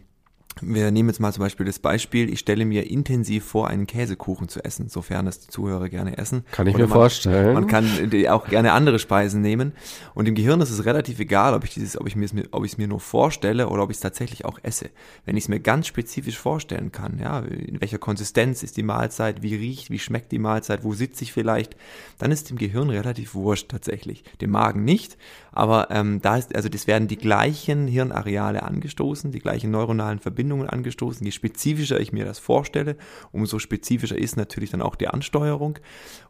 [0.61, 4.47] wir nehmen jetzt mal zum Beispiel das Beispiel, ich stelle mir intensiv vor, einen Käsekuchen
[4.49, 6.43] zu essen, sofern das die Zuhörer gerne essen.
[6.51, 7.53] Kann ich Oder mir man, vorstellen.
[7.53, 7.85] Man kann
[8.29, 9.71] auch gerne andere Speisen nehmen.
[10.13, 12.73] Und im Gehirn ist es relativ egal, ob ich dieses, ob ich mir, ob ich
[12.73, 14.89] es mir nur vorstelle oder ob ich es tatsächlich auch esse.
[15.25, 19.41] Wenn ich es mir ganz spezifisch vorstellen kann, ja, in welcher Konsistenz ist die Mahlzeit,
[19.41, 21.75] wie riecht, wie schmeckt die Mahlzeit, wo sitze ich vielleicht,
[22.17, 24.23] dann ist dem Gehirn relativ wurscht tatsächlich.
[24.41, 25.17] Dem Magen nicht,
[25.51, 30.40] aber ähm, da ist, also das werden die gleichen Hirnareale angestoßen, die gleichen neuronalen Verbindungen
[30.49, 31.25] angestoßen.
[31.25, 32.97] Je spezifischer ich mir das vorstelle,
[33.32, 35.80] umso spezifischer ist natürlich dann auch die Ansteuerung.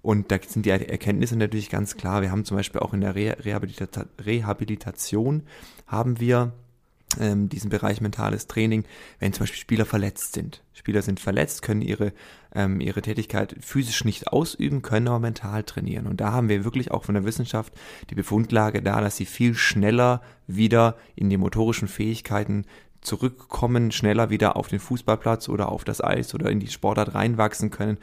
[0.01, 2.21] Und da sind die Erkenntnisse natürlich ganz klar.
[2.21, 5.43] Wir haben zum Beispiel auch in der Re Rehabilita Rehabilitation
[5.87, 6.53] haben wir
[7.19, 8.85] ähm, diesen Bereich mentales Training,
[9.19, 10.63] wenn zum Beispiel Spieler verletzt sind.
[10.73, 12.13] Spieler sind verletzt, können ihre,
[12.53, 16.07] ähm, ihre Tätigkeit physisch nicht ausüben, können aber mental trainieren.
[16.07, 17.73] Und da haben wir wirklich auch von der Wissenschaft
[18.09, 22.65] die Befundlage da, dass sie viel schneller wieder in die motorischen Fähigkeiten
[23.01, 27.71] zurückkommen, schneller wieder auf den Fußballplatz oder auf das Eis oder in die Sportart reinwachsen
[27.71, 27.97] können,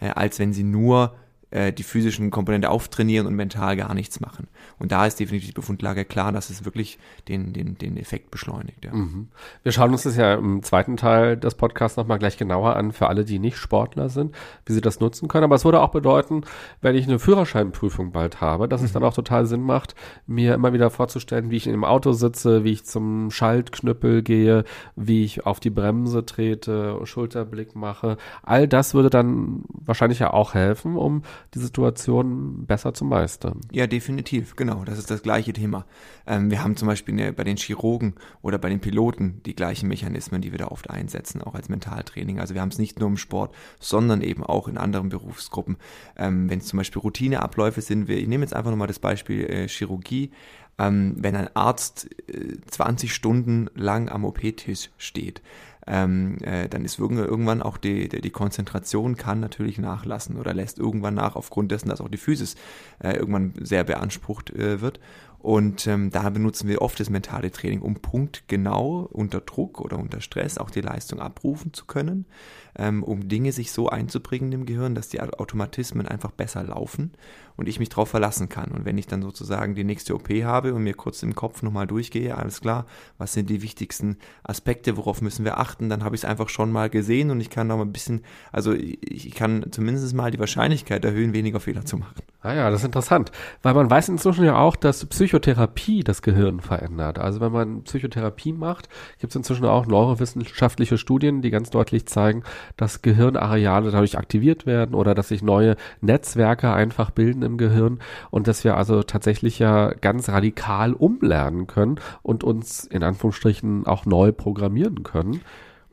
[0.00, 1.14] äh, als wenn sie nur
[1.52, 4.48] äh, die physischen Komponente auftrainieren und mental gar nichts machen.
[4.78, 8.84] Und da ist definitiv die Befundlage klar, dass es wirklich den, den, den Effekt beschleunigt.
[8.84, 8.94] Ja.
[8.94, 9.28] Mhm.
[9.62, 13.08] Wir schauen uns das ja im zweiten Teil des Podcasts nochmal gleich genauer an, für
[13.08, 14.34] alle, die nicht Sportler sind,
[14.66, 15.44] wie sie das nutzen können.
[15.44, 16.42] Aber es würde auch bedeuten,
[16.80, 18.86] wenn ich eine Führerscheinprüfung bald habe, dass mhm.
[18.86, 19.94] es dann auch total Sinn macht,
[20.26, 24.64] mir immer wieder vorzustellen, wie ich in dem Auto sitze, wie ich zum Schaltknüppel gehe,
[24.96, 28.16] wie ich auf die Bremse trete, Schulterblick mache.
[28.42, 31.22] All das würde dann wahrscheinlich ja auch helfen, um
[31.54, 33.60] die Situation besser zu meistern.
[33.70, 34.84] Ja, definitiv, genau.
[34.84, 35.86] Das ist das gleiche Thema.
[36.26, 39.88] Ähm, wir haben zum Beispiel eine, bei den Chirurgen oder bei den Piloten die gleichen
[39.88, 42.40] Mechanismen, die wir da oft einsetzen, auch als Mentaltraining.
[42.40, 45.76] Also wir haben es nicht nur im Sport, sondern eben auch in anderen Berufsgruppen.
[46.16, 49.44] Ähm, Wenn es zum Beispiel Routineabläufe sind, wir, ich nehme jetzt einfach nochmal das Beispiel
[49.44, 50.30] äh, Chirurgie.
[50.78, 55.42] Ähm, wenn ein Arzt äh, 20 Stunden lang am OP-Tisch steht,
[55.86, 61.14] ähm, äh, dann ist irgendwann auch die, die, Konzentration kann natürlich nachlassen oder lässt irgendwann
[61.14, 62.54] nach aufgrund dessen, dass auch die Physis
[63.00, 65.00] äh, irgendwann sehr beansprucht äh, wird.
[65.40, 70.20] Und ähm, da benutzen wir oft das mentale Training, um punktgenau unter Druck oder unter
[70.20, 72.26] Stress auch die Leistung abrufen zu können,
[72.76, 77.12] ähm, um Dinge sich so einzubringen im Gehirn, dass die Automatismen einfach besser laufen
[77.56, 78.70] und ich mich darauf verlassen kann.
[78.70, 81.86] Und wenn ich dann sozusagen die nächste OP habe und mir kurz im Kopf nochmal
[81.86, 82.86] durchgehe, alles klar,
[83.18, 86.72] was sind die wichtigsten Aspekte, worauf müssen wir achten, dann habe ich es einfach schon
[86.72, 90.38] mal gesehen und ich kann noch mal ein bisschen, also ich kann zumindest mal die
[90.38, 92.22] Wahrscheinlichkeit erhöhen, weniger Fehler zu machen.
[92.40, 93.30] Ah ja, das ist interessant,
[93.62, 97.18] weil man weiß inzwischen ja auch, dass Psychotherapie das Gehirn verändert.
[97.18, 98.88] Also wenn man Psychotherapie macht,
[99.20, 102.42] gibt es inzwischen auch neurowissenschaftliche Studien, die ganz deutlich zeigen,
[102.76, 108.48] dass Gehirnareale dadurch aktiviert werden oder dass sich neue Netzwerke einfach bilden im Gehirn und
[108.48, 114.32] dass wir also tatsächlich ja ganz radikal umlernen können und uns in Anführungsstrichen auch neu
[114.32, 115.40] programmieren können.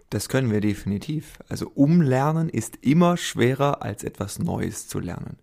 [0.10, 1.38] Das können wir definitiv.
[1.49, 5.38] Also umlernen ist immer schwerer als etwas Neues zu lernen.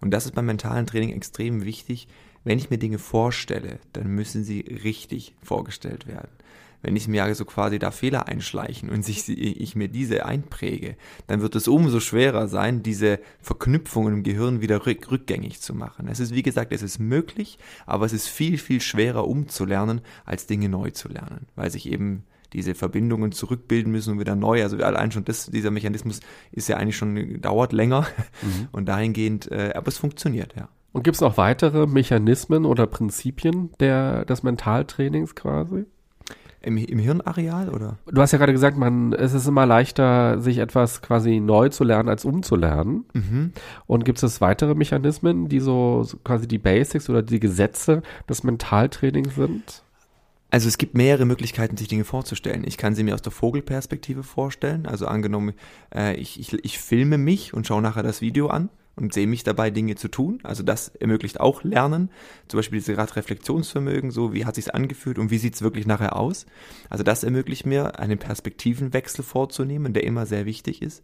[0.00, 2.08] Und das ist beim mentalen Training extrem wichtig,
[2.44, 6.30] wenn ich mir Dinge vorstelle, dann müssen sie richtig vorgestellt werden.
[6.82, 10.96] Wenn ich mir so quasi da Fehler einschleichen und sich, ich mir diese einpräge,
[11.28, 16.08] dann wird es umso schwerer sein, diese Verknüpfungen im Gehirn wieder rück, rückgängig zu machen.
[16.08, 20.46] Es ist, wie gesagt, es ist möglich, aber es ist viel, viel schwerer umzulernen, als
[20.46, 24.62] Dinge neu zu lernen, weil sich eben diese Verbindungen zurückbilden müssen und wieder neu.
[24.62, 28.06] Also allein schon das, dieser Mechanismus ist ja eigentlich schon, dauert länger
[28.42, 28.68] mhm.
[28.72, 30.68] und dahingehend, äh, aber es funktioniert, ja.
[30.92, 35.86] Und gibt es noch weitere Mechanismen oder Prinzipien der, des Mentaltrainings quasi?
[36.62, 37.98] Im, Im Hirnareal oder?
[38.06, 41.84] Du hast ja gerade gesagt, man, es ist immer leichter, sich etwas quasi neu zu
[41.84, 43.04] lernen, als umzulernen.
[43.12, 43.52] Mhm.
[43.86, 48.44] Und gibt es weitere Mechanismen, die so, so quasi die Basics oder die Gesetze des
[48.44, 49.82] Mentaltrainings sind?
[50.50, 52.64] Also es gibt mehrere Möglichkeiten, sich Dinge vorzustellen.
[52.66, 54.86] Ich kann sie mir aus der Vogelperspektive vorstellen.
[54.86, 55.54] Also angenommen,
[55.94, 59.42] äh, ich, ich, ich filme mich und schaue nachher das Video an und sehe mich
[59.42, 60.38] dabei, Dinge zu tun.
[60.42, 62.10] Also das ermöglicht auch Lernen.
[62.48, 66.16] Zum Beispiel diese Grad Reflexionsvermögen, so wie hat sich's angefühlt und wie sieht's wirklich nachher
[66.16, 66.46] aus.
[66.90, 71.02] Also das ermöglicht mir, einen Perspektivenwechsel vorzunehmen, der immer sehr wichtig ist.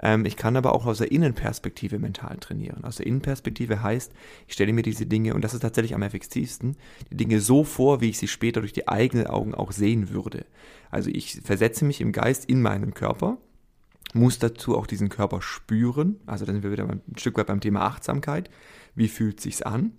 [0.00, 2.84] Ähm, ich kann aber auch aus der Innenperspektive mental trainieren.
[2.84, 4.12] Aus der Innenperspektive heißt,
[4.46, 6.76] ich stelle mir diese Dinge, und das ist tatsächlich am effektivsten,
[7.10, 10.44] die Dinge so vor, wie ich sie später durch die eigenen Augen auch sehen würde.
[10.90, 13.38] Also ich versetze mich im Geist in meinen Körper
[14.14, 16.16] muss dazu auch diesen Körper spüren.
[16.26, 18.50] Also da sind wir wieder ein Stück weit beim Thema Achtsamkeit.
[18.94, 19.92] Wie fühlt sich's an?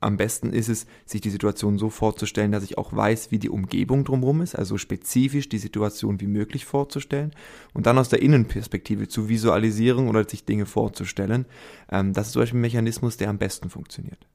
[0.00, 3.50] Am besten ist es, sich die Situation so vorzustellen, dass ich auch weiß, wie die
[3.50, 7.32] Umgebung drumherum ist, also spezifisch die Situation wie möglich vorzustellen
[7.74, 11.46] und dann aus der Innenperspektive zu visualisieren oder sich Dinge vorzustellen.
[11.90, 14.26] Ähm, das ist zum Beispiel ein Mechanismus, der am besten funktioniert.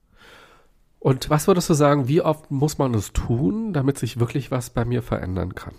[0.99, 4.69] Und was würdest du sagen, wie oft muss man es tun, damit sich wirklich was
[4.69, 5.75] bei mir verändern kann?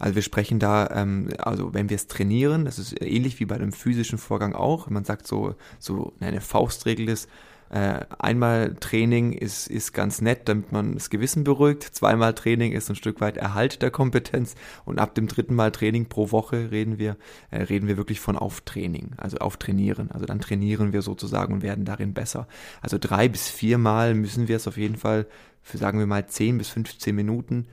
[0.00, 3.54] Also wir sprechen da, ähm, also wenn wir es trainieren, das ist ähnlich wie bei
[3.54, 4.88] einem physischen Vorgang auch.
[4.90, 7.28] Man sagt so, so eine Faustregel ist,
[7.68, 11.84] äh, einmal Training ist, ist ganz nett, damit man das Gewissen beruhigt.
[11.84, 14.56] Zweimal Training ist ein Stück weit Erhalt der Kompetenz.
[14.84, 17.16] Und ab dem dritten Mal Training pro Woche reden wir,
[17.50, 20.10] äh, reden wir wirklich von Auftraining, also Auftrainieren.
[20.10, 22.48] Also dann trainieren wir sozusagen und werden darin besser.
[22.80, 25.26] Also drei bis viermal müssen wir es auf jeden Fall
[25.62, 27.66] für, sagen wir mal, zehn bis 15 Minuten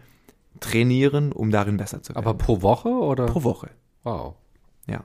[0.59, 2.25] trainieren, um darin besser zu werden.
[2.25, 3.25] Aber pro Woche oder?
[3.25, 3.69] Pro Woche.
[4.03, 4.35] Wow.
[4.87, 5.03] Ja.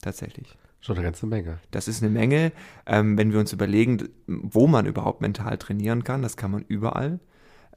[0.00, 0.56] Tatsächlich.
[0.80, 1.60] Schon eine ganze Menge.
[1.70, 2.52] Das ist eine Menge.
[2.84, 7.20] Ähm, wenn wir uns überlegen, wo man überhaupt mental trainieren kann, das kann man überall.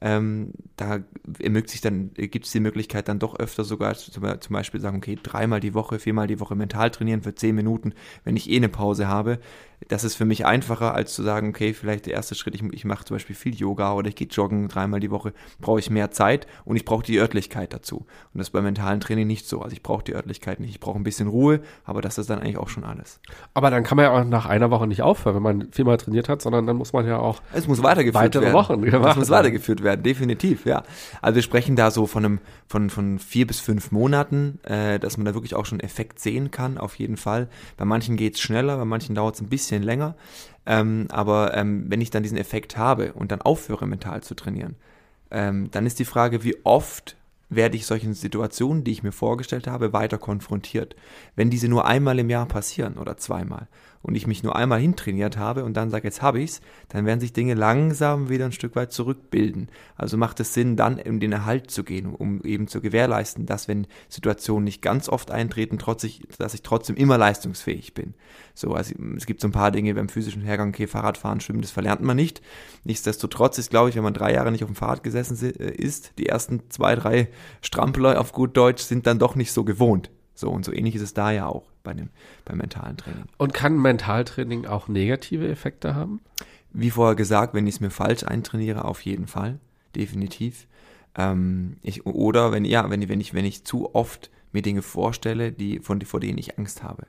[0.00, 1.00] Ähm, da
[1.40, 4.98] ermöglicht sich dann, gibt es die Möglichkeit dann doch öfter sogar zum, zum Beispiel sagen,
[4.98, 8.56] okay, dreimal die Woche, viermal die Woche mental trainieren für zehn Minuten, wenn ich eh
[8.56, 9.40] eine Pause habe
[9.86, 12.84] das ist für mich einfacher, als zu sagen, okay, vielleicht der erste Schritt, ich, ich
[12.84, 16.10] mache zum Beispiel viel Yoga oder ich gehe joggen dreimal die Woche, brauche ich mehr
[16.10, 17.98] Zeit und ich brauche die Örtlichkeit dazu.
[17.98, 19.62] Und das ist beim mentalen Training nicht so.
[19.62, 20.70] Also ich brauche die Örtlichkeit nicht.
[20.70, 23.20] Ich brauche ein bisschen Ruhe, aber das ist dann eigentlich auch schon alles.
[23.54, 26.28] Aber dann kann man ja auch nach einer Woche nicht aufhören, wenn man viermal trainiert
[26.28, 28.54] hat, sondern dann muss man ja auch es muss weitergeführt weitere werden.
[28.54, 30.82] Wochen gemacht Es muss weitergeführt werden, definitiv, ja.
[31.22, 35.16] Also wir sprechen da so von einem von von vier bis fünf Monaten, äh, dass
[35.16, 37.48] man da wirklich auch schon Effekt sehen kann, auf jeden Fall.
[37.76, 40.16] Bei manchen geht's schneller, bei manchen dauert es ein bisschen länger.
[40.66, 44.76] Ähm, aber ähm, wenn ich dann diesen Effekt habe und dann aufhöre, mental zu trainieren,
[45.30, 47.16] ähm, dann ist die Frage, wie oft
[47.50, 50.96] werde ich solchen Situationen, die ich mir vorgestellt habe, weiter konfrontiert.
[51.34, 53.68] Wenn diese nur einmal im Jahr passieren oder zweimal
[54.02, 57.20] und ich mich nur einmal hintrainiert habe und dann sage, jetzt habe ich's, dann werden
[57.20, 59.68] sich Dinge langsam wieder ein Stück weit zurückbilden.
[59.96, 63.68] Also macht es Sinn, dann in den Erhalt zu gehen, um eben zu gewährleisten, dass
[63.68, 68.14] wenn Situationen nicht ganz oft eintreten, trotz ich, dass ich trotzdem immer leistungsfähig bin.
[68.54, 71.70] So, also es gibt so ein paar Dinge beim physischen Hergang, okay, Fahrradfahren, Schwimmen, das
[71.70, 72.42] verlernt man nicht.
[72.84, 76.12] Nichtsdestotrotz ist, glaube ich, wenn man drei Jahre nicht auf dem Fahrrad gesessen äh, ist,
[76.18, 77.28] die ersten zwei, drei
[77.62, 80.10] Strampeler auf gut Deutsch sind dann doch nicht so gewohnt.
[80.38, 82.10] So und so ähnlich ist es da ja auch bei dem,
[82.44, 83.24] beim mentalen Training.
[83.38, 86.20] Und kann Mentaltraining auch negative Effekte haben?
[86.72, 89.58] Wie vorher gesagt, wenn ich es mir falsch eintrainiere, auf jeden Fall,
[89.96, 90.68] definitiv.
[91.16, 95.50] Ähm, ich, oder wenn ja, wenn, wenn ich wenn ich zu oft mir Dinge vorstelle,
[95.50, 97.08] die von vor denen ich Angst habe.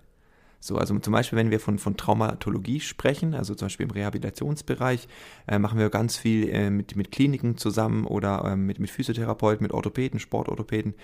[0.61, 5.07] So, also zum Beispiel, wenn wir von, von Traumatologie sprechen, also zum Beispiel im Rehabilitationsbereich,
[5.47, 9.63] äh, machen wir ganz viel äh, mit, mit Kliniken zusammen oder äh, mit, mit Physiotherapeuten,
[9.63, 10.95] mit Orthopäden, Sportorthopäden,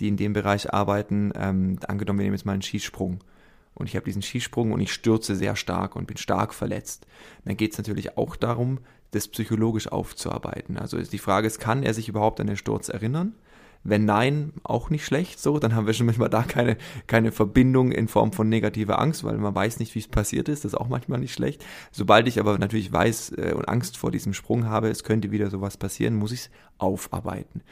[0.00, 1.32] die in dem Bereich arbeiten.
[1.36, 3.18] Ähm, angenommen, wir nehmen jetzt mal einen Skisprung
[3.74, 7.06] und ich habe diesen Skisprung und ich stürze sehr stark und bin stark verletzt.
[7.44, 8.78] Dann geht es natürlich auch darum,
[9.10, 10.78] das psychologisch aufzuarbeiten.
[10.78, 13.34] Also die Frage ist, kann er sich überhaupt an den Sturz erinnern?
[13.84, 17.90] Wenn nein, auch nicht schlecht so, dann haben wir schon manchmal da keine, keine Verbindung
[17.90, 20.78] in Form von negativer Angst, weil man weiß nicht, wie es passiert ist, das ist
[20.78, 21.64] auch manchmal nicht schlecht.
[21.90, 25.50] Sobald ich aber natürlich weiß äh, und Angst vor diesem Sprung habe, es könnte wieder
[25.50, 27.62] sowas passieren, muss ich es aufarbeiten.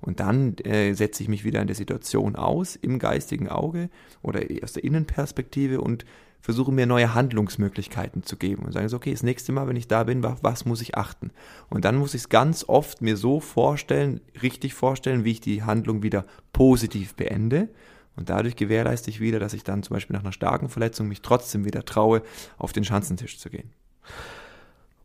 [0.00, 3.90] Und dann äh, setze ich mich wieder in der Situation aus, im geistigen Auge
[4.22, 6.04] oder aus der Innenperspektive und
[6.40, 9.88] versuche mir neue Handlungsmöglichkeiten zu geben und sage so, okay, das nächste Mal, wenn ich
[9.88, 11.30] da bin, was, muss ich achten?
[11.68, 15.62] Und dann muss ich es ganz oft mir so vorstellen, richtig vorstellen, wie ich die
[15.62, 17.68] Handlung wieder positiv beende.
[18.16, 21.22] Und dadurch gewährleiste ich wieder, dass ich dann zum Beispiel nach einer starken Verletzung mich
[21.22, 22.22] trotzdem wieder traue,
[22.58, 23.70] auf den Schanzentisch zu gehen.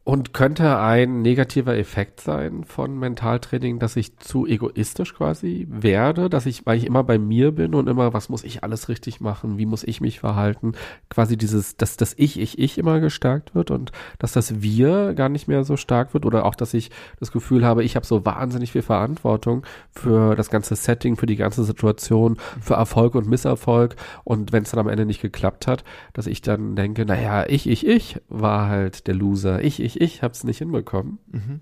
[0.07, 6.45] Und könnte ein negativer Effekt sein von Mentaltraining, dass ich zu egoistisch quasi werde, dass
[6.45, 9.57] ich, weil ich immer bei mir bin und immer, was muss ich alles richtig machen,
[9.57, 10.73] wie muss ich mich verhalten,
[11.09, 15.27] quasi dieses, dass das Ich, Ich, Ich immer gestärkt wird und dass das Wir gar
[15.27, 18.23] nicht mehr so stark wird oder auch, dass ich das Gefühl habe, ich habe so
[18.27, 23.95] wahnsinnig viel Verantwortung für das ganze Setting, für die ganze Situation, für Erfolg und Misserfolg.
[24.23, 27.67] Und wenn es dann am Ende nicht geklappt hat, dass ich dann denke, naja, ich,
[27.67, 31.19] ich, ich war halt der Loser, ich, ich, ich, ich habe es nicht hinbekommen.
[31.31, 31.62] Mhm.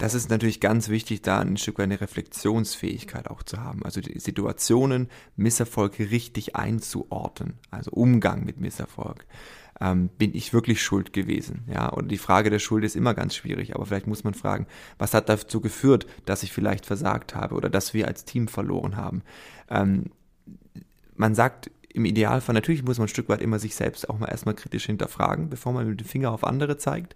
[0.00, 3.84] Das ist natürlich ganz wichtig, da ein Stück weit eine Reflexionsfähigkeit auch zu haben.
[3.84, 7.58] Also die Situationen, Misserfolge richtig einzuordnen.
[7.70, 9.26] Also Umgang mit Misserfolg.
[9.78, 11.64] Ähm, bin ich wirklich schuld gewesen?
[11.70, 14.66] Ja, und die Frage der Schuld ist immer ganz schwierig, aber vielleicht muss man fragen,
[14.96, 18.96] was hat dazu geführt, dass ich vielleicht versagt habe oder dass wir als Team verloren
[18.96, 19.22] haben?
[19.68, 20.12] Ähm,
[21.14, 24.28] man sagt im Idealfall, natürlich muss man ein Stück weit immer sich selbst auch mal
[24.28, 27.14] erstmal kritisch hinterfragen, bevor man mit dem Finger auf andere zeigt.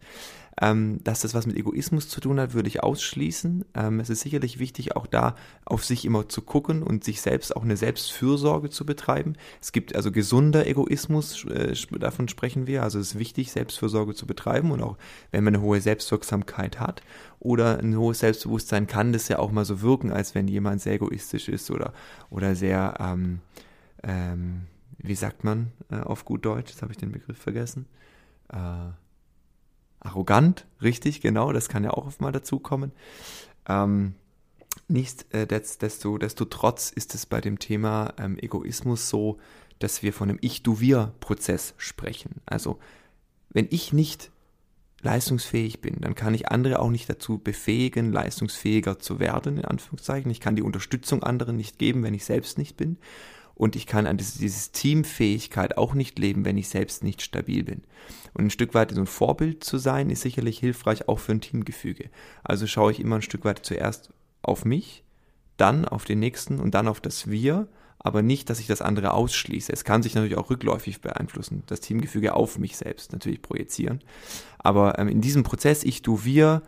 [0.60, 3.64] Ähm, dass das was mit Egoismus zu tun hat, würde ich ausschließen.
[3.74, 5.34] Ähm, es ist sicherlich wichtig, auch da
[5.64, 9.34] auf sich immer zu gucken und sich selbst auch eine Selbstfürsorge zu betreiben.
[9.60, 12.84] Es gibt also gesunder Egoismus, äh, davon sprechen wir.
[12.84, 14.96] Also es ist wichtig, Selbstfürsorge zu betreiben und auch
[15.32, 17.02] wenn man eine hohe Selbstwirksamkeit hat
[17.40, 20.94] oder ein hohes Selbstbewusstsein, kann das ja auch mal so wirken, als wenn jemand sehr
[20.94, 21.92] egoistisch ist oder,
[22.30, 23.40] oder sehr, ähm,
[24.04, 24.66] ähm,
[24.98, 27.86] wie sagt man äh, auf gut Deutsch, jetzt habe ich den Begriff vergessen,
[28.52, 28.90] äh,
[30.00, 32.92] arrogant, richtig, genau, das kann ja auch oft mal dazukommen.
[33.66, 34.14] Ähm,
[34.88, 39.38] Nichtsdestotrotz äh, ist es bei dem Thema ähm, Egoismus so,
[39.78, 42.40] dass wir von einem Ich-Du-Wir-Prozess sprechen.
[42.44, 42.78] Also,
[43.50, 44.30] wenn ich nicht
[45.00, 50.30] leistungsfähig bin, dann kann ich andere auch nicht dazu befähigen, leistungsfähiger zu werden, in Anführungszeichen.
[50.30, 52.98] Ich kann die Unterstützung anderen nicht geben, wenn ich selbst nicht bin
[53.54, 57.64] und ich kann an dieses, dieses Teamfähigkeit auch nicht leben, wenn ich selbst nicht stabil
[57.64, 57.82] bin.
[58.32, 61.40] Und ein Stück weit so ein Vorbild zu sein, ist sicherlich hilfreich auch für ein
[61.40, 62.10] Teamgefüge.
[62.42, 64.12] Also schaue ich immer ein Stück weit zuerst
[64.42, 65.04] auf mich,
[65.56, 69.12] dann auf den nächsten und dann auf das Wir, aber nicht, dass ich das andere
[69.12, 69.72] ausschließe.
[69.72, 74.00] Es kann sich natürlich auch rückläufig beeinflussen, das Teamgefüge auf mich selbst natürlich projizieren.
[74.58, 76.62] Aber ähm, in diesem Prozess Ich, Du, Wir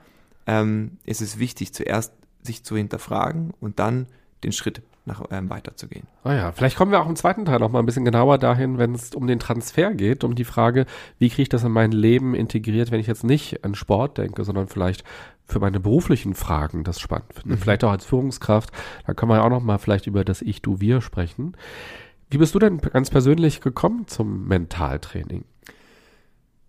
[0.47, 4.07] ähm, ist es wichtig, zuerst sich zu hinterfragen und dann
[4.45, 6.07] den Schritt nach, ähm, weiterzugehen.
[6.25, 8.79] Ah ja, vielleicht kommen wir auch im zweiten Teil noch mal ein bisschen genauer dahin,
[8.79, 10.85] wenn es um den Transfer geht, um die Frage,
[11.19, 14.45] wie kriege ich das in mein Leben integriert, wenn ich jetzt nicht an Sport denke,
[14.45, 15.05] sondern vielleicht
[15.45, 17.57] für meine beruflichen Fragen das spannend finde.
[17.57, 17.59] Mhm.
[17.59, 18.71] Vielleicht auch als Führungskraft.
[19.07, 21.57] Da kann man ja auch noch mal vielleicht über das Ich, Du, Wir sprechen.
[22.29, 25.45] Wie bist du denn ganz persönlich gekommen zum Mentaltraining?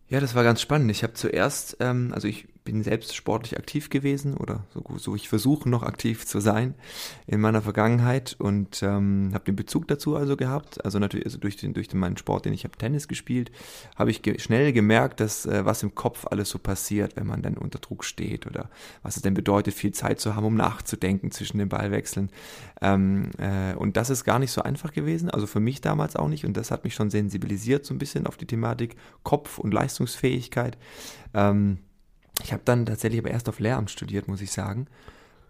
[0.10, 0.92] Ja, das war ganz spannend.
[0.92, 5.30] Ich habe zuerst, ähm, also ich bin selbst sportlich aktiv gewesen oder so, so ich
[5.30, 6.76] versuche noch aktiv zu sein
[7.26, 10.84] in meiner Vergangenheit und ähm, habe den Bezug dazu also gehabt.
[10.84, 13.54] Also natürlich also durch den durch den, meinen Sport, den ich habe Tennis gespielt,
[13.96, 17.42] habe ich ge schnell gemerkt, dass äh, was im Kopf alles so passiert, wenn man
[17.42, 18.70] dann unter Druck steht oder
[19.02, 22.32] was es denn bedeutet, viel Zeit zu haben, um nachzudenken zwischen den Ballwechseln.
[22.82, 26.28] Ähm, äh, und das ist gar nicht so einfach gewesen, also für mich damals auch
[26.28, 29.74] nicht und das hat mich schon sensibilisiert so ein bisschen auf die Thematik Kopf und
[29.74, 30.78] Leistungsfähigkeit.
[31.34, 31.78] Ähm,
[32.44, 34.88] ich habe dann tatsächlich aber erst auf Lehramt studiert, muss ich sagen.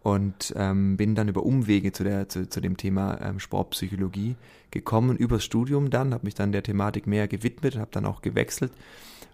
[0.03, 4.35] Und ähm, bin dann über Umwege zu, der, zu, zu dem Thema ähm, Sportpsychologie
[4.71, 8.71] gekommen, übers Studium dann, habe mich dann der Thematik mehr gewidmet, habe dann auch gewechselt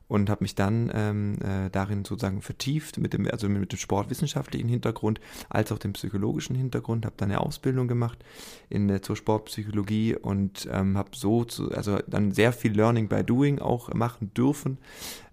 [0.08, 4.70] und habe mich dann ähm, äh, darin sozusagen vertieft, mit dem, also mit dem sportwissenschaftlichen
[4.70, 8.20] Hintergrund als auch dem psychologischen Hintergrund, habe dann eine Ausbildung gemacht
[8.70, 13.24] in, äh, zur Sportpsychologie und ähm, habe so, zu, also dann sehr viel Learning by
[13.24, 14.78] Doing auch machen dürfen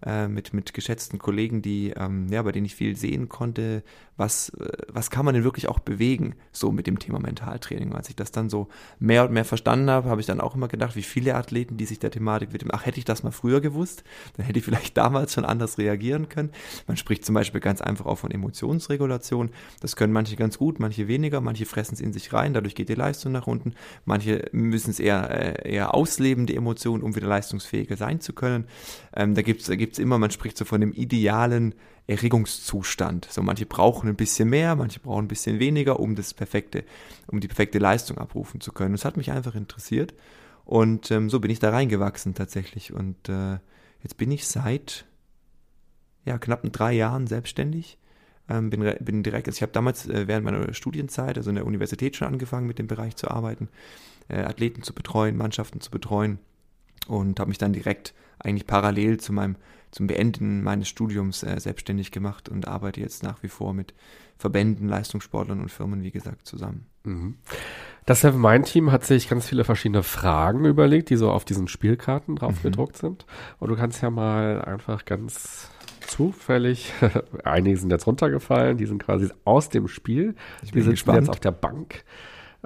[0.04, 3.82] äh, mit, mit geschätzten Kollegen, die, ähm, ja, bei denen ich viel sehen konnte,
[4.16, 7.92] was, äh, was kann man denn wirklich auch bewegen, so mit dem Thema Mentaltraining.
[7.94, 10.68] Als ich das dann so mehr und mehr verstanden habe, habe ich dann auch immer
[10.68, 13.60] gedacht, wie viele Athleten, die sich der Thematik widmen, ach, hätte ich das mal früher
[13.60, 14.04] gewusst,
[14.36, 16.50] dann hätte ich vielleicht damals schon anders reagieren können.
[16.86, 19.50] Man spricht zum Beispiel ganz einfach auch von Emotionsregulation.
[19.80, 22.88] Das können manche ganz gut, manche weniger, manche fressen es in sich rein, dadurch geht
[22.88, 23.74] die Leistung nach unten.
[24.04, 28.66] Manche müssen es eher, äh, eher ausleben, die Emotionen, um wieder leistungsfähiger sein zu können.
[29.14, 31.74] Ähm, da gibt es da gibt's immer, man spricht so von dem idealen
[32.06, 33.28] Erregungszustand.
[33.30, 36.84] So manche brauchen ein bisschen mehr, manche brauchen ein bisschen weniger, um das perfekte,
[37.26, 38.92] um die perfekte Leistung abrufen zu können.
[38.92, 40.14] Das hat mich einfach interessiert
[40.64, 43.58] und ähm, so bin ich da reingewachsen tatsächlich und äh,
[44.02, 45.04] Jetzt bin ich seit
[46.24, 47.98] ja, knappen drei Jahren selbstständig.
[48.48, 51.66] Ähm, bin, bin direkt, also ich habe damals äh, während meiner Studienzeit, also in der
[51.66, 53.68] Universität schon angefangen, mit dem Bereich zu arbeiten,
[54.28, 56.38] äh, Athleten zu betreuen, Mannschaften zu betreuen
[57.06, 59.56] und habe mich dann direkt eigentlich parallel zu meinem
[59.90, 63.94] zum Beenden meines Studiums äh, selbstständig gemacht und arbeite jetzt nach wie vor mit
[64.38, 66.86] Verbänden, Leistungssportlern und Firmen, wie gesagt, zusammen.
[67.04, 67.36] Mhm.
[68.06, 71.68] Das Seven Mind Team hat sich ganz viele verschiedene Fragen überlegt, die so auf diesen
[71.68, 72.62] Spielkarten drauf mhm.
[72.62, 73.26] gedruckt sind.
[73.58, 75.68] Und du kannst ja mal einfach ganz
[76.06, 76.92] zufällig,
[77.44, 80.34] einige sind jetzt runtergefallen, die sind quasi aus dem Spiel.
[80.62, 82.04] Ich bin die sitzen jetzt auf der Bank.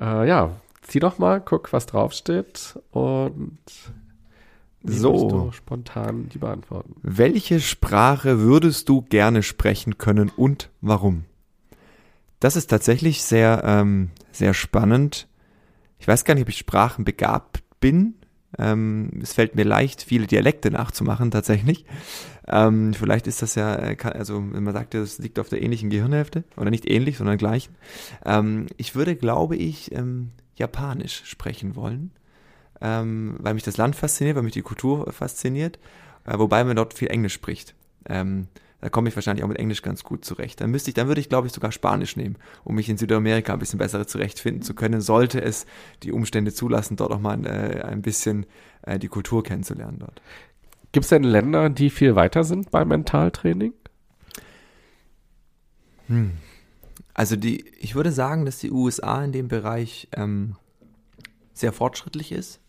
[0.00, 3.58] Äh, ja, zieh doch mal, guck, was draufsteht und
[4.84, 6.94] so spontan die beantworten.
[7.02, 11.24] Welche Sprache würdest du gerne sprechen können und warum?
[12.40, 15.28] Das ist tatsächlich sehr, ähm, sehr spannend.
[15.98, 18.14] Ich weiß gar nicht, ob ich sprachenbegabt bin.
[18.58, 21.86] Ähm, es fällt mir leicht, viele Dialekte nachzumachen, tatsächlich.
[22.46, 25.90] Ähm, vielleicht ist das ja, äh, also wenn man sagt, das liegt auf der ähnlichen
[25.90, 27.74] Gehirnhälfte, oder nicht ähnlich, sondern gleichen.
[28.24, 32.12] Ähm, ich würde, glaube ich, ähm, Japanisch sprechen wollen
[32.84, 35.78] ähm, weil mich das Land fasziniert, weil mich die Kultur fasziniert,
[36.26, 37.74] äh, wobei man dort viel Englisch spricht.
[38.06, 38.48] Ähm,
[38.82, 40.60] da komme ich wahrscheinlich auch mit Englisch ganz gut zurecht.
[40.60, 43.54] Dann müsste ich, dann würde ich, glaube ich, sogar Spanisch nehmen, um mich in Südamerika
[43.54, 45.64] ein bisschen besser zurechtfinden zu können, sollte es
[46.02, 48.44] die Umstände zulassen, dort auch mal äh, ein bisschen
[48.82, 50.20] äh, die Kultur kennenzulernen dort.
[50.92, 53.72] Gibt es denn Länder, die viel weiter sind beim Mentaltraining?
[56.08, 56.32] Hm.
[57.14, 60.56] Also die, ich würde sagen, dass die USA in dem Bereich ähm,
[61.54, 62.60] sehr fortschrittlich ist.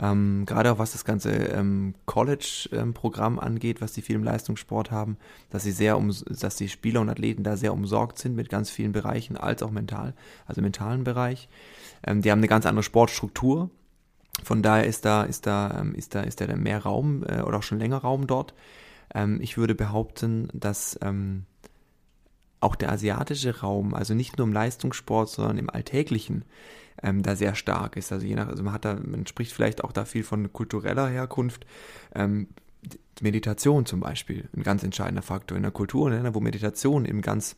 [0.00, 4.92] Ähm, gerade auch was das ganze ähm, College-Programm ähm, angeht, was die viel im Leistungssport
[4.92, 5.16] haben,
[5.50, 8.70] dass sie sehr um, dass die Spieler und Athleten da sehr umsorgt sind mit ganz
[8.70, 10.14] vielen Bereichen, als auch mental,
[10.46, 11.48] also mentalen Bereich.
[12.06, 13.70] Ähm, die haben eine ganz andere Sportstruktur.
[14.44, 17.58] Von daher ist da, ist da, ähm, ist da, ist da mehr Raum äh, oder
[17.58, 18.54] auch schon länger Raum dort.
[19.12, 21.44] Ähm, ich würde behaupten, dass ähm,
[22.60, 26.44] auch der asiatische Raum, also nicht nur im Leistungssport, sondern im Alltäglichen,
[27.02, 28.12] ähm, da sehr stark ist.
[28.12, 31.08] Also je nach, also man hat da, man spricht vielleicht auch da viel von kultureller
[31.08, 31.66] Herkunft.
[32.14, 32.48] Ähm,
[33.20, 37.56] Meditation zum Beispiel, ein ganz entscheidender Faktor in der Kultur, ne, wo Meditation im ganz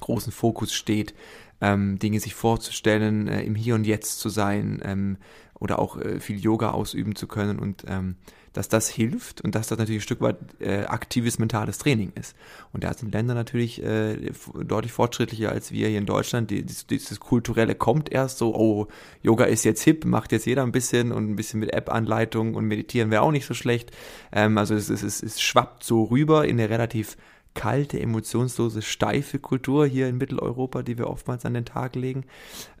[0.00, 1.14] großen Fokus steht,
[1.60, 5.16] ähm, Dinge sich vorzustellen, äh, im Hier und Jetzt zu sein ähm,
[5.58, 8.16] oder auch äh, viel Yoga ausüben zu können und ähm,
[8.56, 12.34] dass das hilft und dass das natürlich ein Stück weit äh, aktives mentales Training ist.
[12.72, 14.30] Und da sind Länder natürlich äh,
[14.64, 16.50] deutlich fortschrittlicher als wir hier in Deutschland.
[16.50, 18.86] Die, dieses, dieses Kulturelle kommt erst so, oh,
[19.22, 22.64] Yoga ist jetzt hip, macht jetzt jeder ein bisschen und ein bisschen mit App-Anleitung und
[22.64, 23.90] meditieren wäre auch nicht so schlecht.
[24.32, 27.18] Ähm, also es, es, es, es schwappt so rüber in eine relativ
[27.56, 32.24] kalte, emotionslose, steife Kultur hier in Mitteleuropa, die wir oftmals an den Tag legen.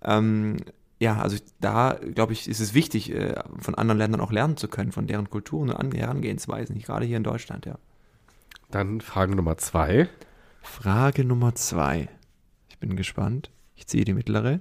[0.04, 0.58] Ähm,
[1.00, 4.68] ja, also da glaube ich, ist es wichtig, äh, von anderen Ländern auch lernen zu
[4.68, 7.78] können, von deren Kulturen und Herangehensweisen, gerade hier in Deutschland, ja.
[8.70, 10.08] Dann Frage Nummer zwei.
[10.62, 12.08] Frage Nummer zwei.
[12.68, 13.50] Ich bin gespannt.
[13.74, 14.60] Ich ziehe die mittlere.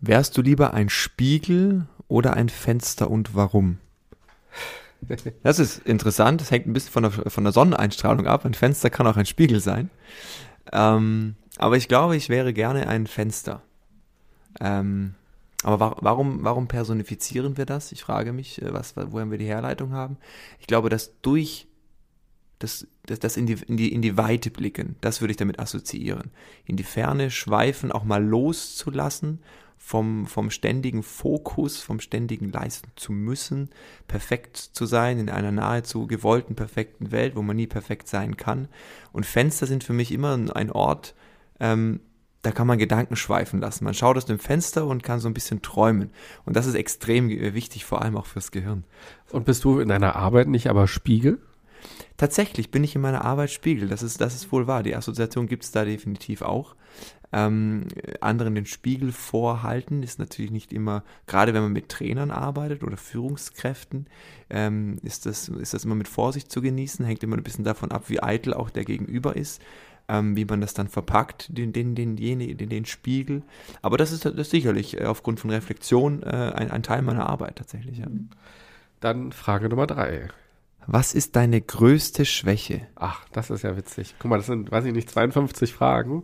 [0.00, 3.78] Wärst du lieber ein Spiegel oder ein Fenster und warum?
[5.42, 6.40] Das ist interessant.
[6.40, 8.44] Das hängt ein bisschen von der, von der Sonneneinstrahlung ab.
[8.44, 9.90] Ein Fenster kann auch ein Spiegel sein.
[10.72, 13.62] Ähm, aber ich glaube, ich wäre gerne ein Fenster.
[14.60, 15.14] Ähm,
[15.62, 17.92] aber wa warum, warum personifizieren wir das?
[17.92, 20.16] Ich frage mich, äh, was, woher wir die Herleitung haben.
[20.60, 21.66] Ich glaube, dass durch
[22.58, 25.60] das, das, das in, die, in, die, in die Weite blicken, das würde ich damit
[25.60, 26.30] assoziieren.
[26.64, 29.40] In die Ferne schweifen, auch mal loszulassen
[29.78, 33.70] vom, vom ständigen Fokus, vom ständigen Leisten zu müssen,
[34.06, 38.68] perfekt zu sein in einer nahezu gewollten, perfekten Welt, wo man nie perfekt sein kann.
[39.12, 41.14] Und Fenster sind für mich immer ein Ort,
[41.60, 42.00] ähm,
[42.42, 43.84] da kann man Gedanken schweifen lassen.
[43.84, 46.10] Man schaut aus dem Fenster und kann so ein bisschen träumen.
[46.44, 48.84] Und das ist extrem wichtig, vor allem auch fürs Gehirn.
[49.32, 51.40] Und bist du in deiner Arbeit nicht aber Spiegel?
[52.16, 53.88] Tatsächlich bin ich in meiner Arbeit Spiegel.
[53.88, 54.82] Das ist, das ist wohl wahr.
[54.82, 56.74] Die Assoziation gibt es da definitiv auch.
[57.30, 57.88] Ähm,
[58.22, 62.96] anderen den Spiegel vorhalten ist natürlich nicht immer, gerade wenn man mit Trainern arbeitet oder
[62.96, 64.06] Führungskräften,
[64.48, 67.92] ähm, ist, das, ist das immer mit Vorsicht zu genießen, hängt immer ein bisschen davon
[67.92, 69.60] ab, wie eitel auch der Gegenüber ist
[70.08, 73.42] ähm, wie man das dann verpackt, den, den, den, den, den, Spiegel.
[73.82, 77.28] Aber das ist, das ist sicherlich äh, aufgrund von Reflexion äh, ein, ein Teil meiner
[77.28, 77.98] Arbeit tatsächlich.
[77.98, 78.06] Ja.
[79.00, 80.28] Dann Frage Nummer drei.
[80.90, 82.86] Was ist deine größte Schwäche?
[82.96, 84.14] Ach, das ist ja witzig.
[84.18, 86.22] Guck mal, das sind, weiß ich nicht, 52 Fragen.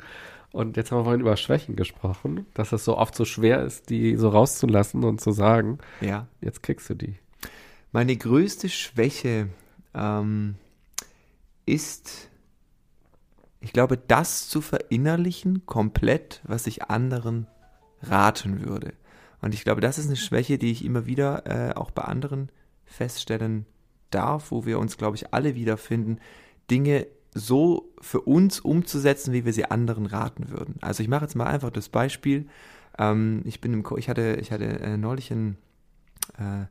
[0.53, 3.91] Und jetzt haben wir vorhin über Schwächen gesprochen, dass es so oft so schwer ist,
[3.91, 5.81] die so rauszulassen und zu sagen.
[6.01, 6.29] Ja.
[6.41, 7.19] Jetzt kriegst du die.
[7.93, 9.49] Meine größte Schwäche
[9.95, 10.55] ähm,
[11.67, 12.31] ist
[13.61, 17.49] ich glaube, das zu verinnerlichen komplett, was ich anderen
[18.03, 18.95] raten würde.
[19.43, 22.51] Und ich glaube, das ist eine Schwäche, die ich immer wieder äh, auch bei anderen
[22.87, 23.67] feststellen
[24.15, 26.19] darf, wo wir uns, glaube ich, alle wiederfinden,
[26.71, 30.77] Dinge so für uns umzusetzen, wie wir sie anderen raten würden.
[30.81, 32.47] Also ich mache jetzt mal einfach das Beispiel.
[32.99, 35.57] Ähm, ich bin im, Co ich hatte, ich hatte äh, neulich ein,
[36.39, 36.67] äh,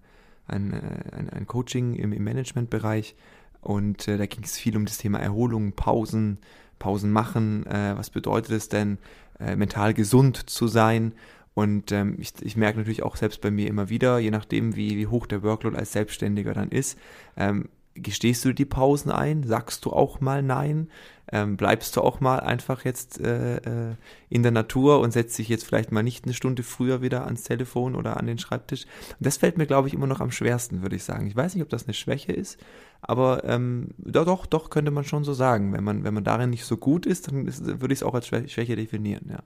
[0.48, 3.16] ein, äh, ein, ein Coaching im, im Managementbereich
[3.62, 6.40] und äh, da ging es viel um das Thema Erholung, Pausen,
[6.80, 8.98] Pausen machen, äh, was bedeutet es denn,
[9.40, 11.14] äh, mental gesund zu sein.
[11.54, 14.98] Und ähm, ich, ich merke natürlich auch selbst bei mir immer wieder, je nachdem, wie,
[14.98, 16.98] wie hoch der Workload als Selbstständiger dann ist,
[17.38, 19.44] ähm, gestehst du die Pausen ein?
[19.44, 20.90] Sagst du auch mal Nein?
[21.32, 23.96] Ähm, bleibst du auch mal einfach jetzt äh, äh,
[24.30, 27.44] in der Natur und setzt dich jetzt vielleicht mal nicht eine Stunde früher wieder ans
[27.44, 28.86] Telefon oder an den Schreibtisch?
[29.18, 31.28] Und das fällt mir, glaube ich, immer noch am schwersten, würde ich sagen.
[31.28, 32.60] Ich weiß nicht, ob das eine Schwäche ist,
[33.02, 35.74] aber ähm, doch, doch, doch, könnte man schon so sagen.
[35.74, 38.14] Wenn man, wenn man darin nicht so gut ist, dann ist, würde ich es auch
[38.14, 39.40] als Schwäche definieren, ja.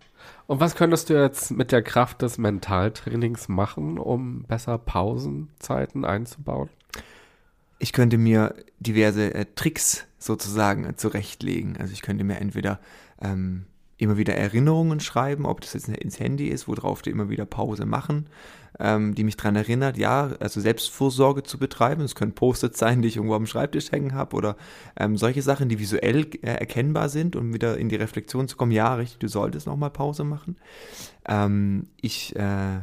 [0.47, 6.69] Und was könntest du jetzt mit der Kraft des Mentaltrainings machen, um besser Pausenzeiten einzubauen?
[7.79, 11.77] Ich könnte mir diverse äh, Tricks sozusagen äh, zurechtlegen.
[11.77, 12.79] Also ich könnte mir entweder
[13.21, 13.65] ähm,
[13.97, 17.85] immer wieder Erinnerungen schreiben, ob das jetzt ins Handy ist, worauf die immer wieder Pause
[17.85, 18.27] machen,
[18.79, 22.03] ähm, die mich dran erinnert, ja, also Selbstvorsorge zu betreiben.
[22.03, 24.55] Es können Post-its sein, die ich irgendwo am Schreibtisch hängen habe oder
[24.99, 28.71] ähm, solche Sachen, die visuell äh, erkennbar sind, um wieder in die Reflexion zu kommen,
[28.71, 30.57] ja, richtig, du solltest nochmal Pause machen.
[31.27, 32.81] Ähm, ich äh,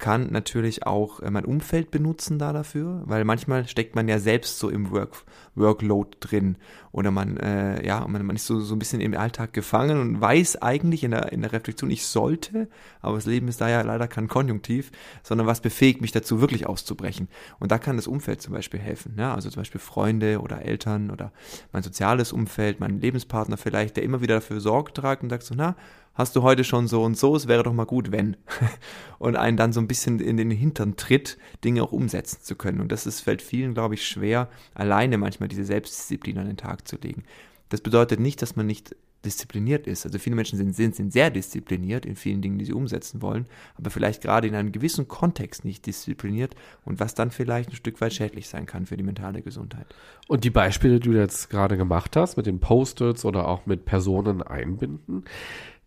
[0.00, 4.58] kann natürlich auch äh, mein Umfeld benutzen da dafür, weil manchmal steckt man ja selbst
[4.58, 5.24] so im Work,
[5.54, 6.56] Workload drin
[6.90, 10.20] oder man, äh, ja, man, man ist so, so ein bisschen im Alltag gefangen und
[10.20, 12.68] weiß eigentlich in der, in der Reflexion, ich sollte,
[13.00, 14.90] aber das Leben ist da ja leider kein Konjunktiv,
[15.22, 17.28] sondern was befähigt mich dazu, wirklich auszubrechen.
[17.60, 21.10] Und da kann das Umfeld zum Beispiel helfen, ja, also zum Beispiel Freunde oder Eltern
[21.10, 21.32] oder
[21.72, 25.54] mein soziales Umfeld, mein Lebenspartner vielleicht, der immer wieder dafür Sorge tragt und sagt so,
[25.54, 25.76] na,
[26.14, 28.36] hast du heute schon so und so, es wäre doch mal gut, wenn.
[29.18, 32.80] und einen dann so ein bisschen in den Hintern tritt, Dinge auch umsetzen zu können.
[32.80, 36.86] Und das ist, fällt vielen, glaube ich, schwer, alleine manchmal diese Selbstdisziplin an den Tag
[36.86, 37.24] zu legen.
[37.68, 38.94] Das bedeutet nicht, dass man nicht
[39.24, 40.06] diszipliniert ist.
[40.06, 43.46] Also viele Menschen sind, sind, sind sehr diszipliniert in vielen Dingen, die sie umsetzen wollen,
[43.76, 46.54] aber vielleicht gerade in einem gewissen Kontext nicht diszipliniert
[46.84, 49.86] und was dann vielleicht ein Stück weit schädlich sein kann für die mentale Gesundheit.
[50.28, 53.84] Und die Beispiele, die du jetzt gerade gemacht hast, mit den Post-its oder auch mit
[53.84, 55.24] Personen einbinden,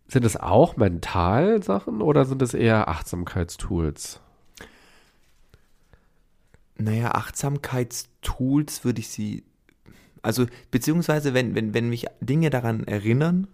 [0.06, 4.20] sind es auch Mentalsachen oder sind es eher Achtsamkeitstools?
[6.76, 9.44] Naja, Achtsamkeitstools würde ich sie,
[10.22, 13.46] also beziehungsweise wenn, wenn, wenn mich Dinge daran erinnern,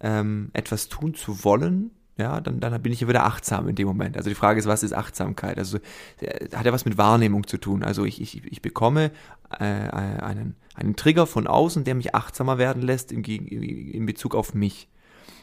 [0.00, 3.86] ähm, etwas tun zu wollen, ja, dann, dann bin ich ja wieder achtsam in dem
[3.86, 4.16] Moment.
[4.16, 5.56] Also die Frage ist, was ist Achtsamkeit?
[5.56, 5.78] Also
[6.20, 7.84] äh, hat ja was mit Wahrnehmung zu tun.
[7.84, 9.12] Also ich, ich, ich bekomme
[9.50, 14.52] äh, einen, einen Trigger von außen, der mich achtsamer werden lässt in, in Bezug auf
[14.52, 14.88] mich.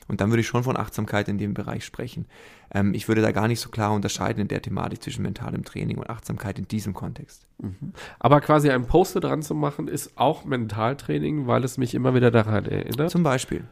[0.08, 2.26] Und dann würde ich schon von Achtsamkeit in dem Bereich sprechen.
[2.74, 5.98] Ähm, ich würde da gar nicht so klar unterscheiden in der Thematik zwischen mentalem Training
[5.98, 7.48] und Achtsamkeit in diesem Kontext.
[7.58, 7.94] Mhm.
[8.20, 12.32] Aber quasi ein Poster dran zu machen, ist auch Mentaltraining, weil es mich immer wieder
[12.32, 13.10] daran erinnert.
[13.10, 13.66] Zum Beispiel.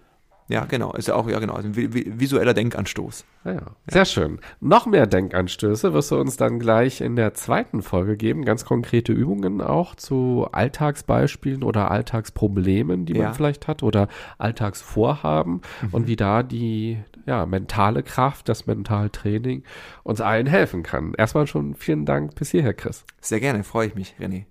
[0.48, 0.94] Ja, genau.
[0.94, 1.56] Ist ja auch, ja, genau.
[1.56, 3.26] Ein visueller Denkanstoß.
[3.44, 4.06] Ah, ja, Sehr ja.
[4.06, 4.40] schön.
[4.60, 8.46] Noch mehr Denkanstöße wirst du uns dann gleich in der zweiten Folge geben.
[8.46, 13.34] Ganz konkrete Übungen auch zu Alltagsbeispielen oder Alltagsproblemen, die man ja.
[13.34, 15.90] vielleicht hat oder Alltagsvorhaben mhm.
[15.92, 19.64] und wie da die, ja, mentale Kraft, das Mentaltraining
[20.04, 21.14] uns allen helfen kann.
[21.18, 23.06] Erstmal schon vielen Dank bis hierher, Chris.
[23.22, 23.64] Sehr gerne.
[23.64, 24.46] Freue ich mich, René.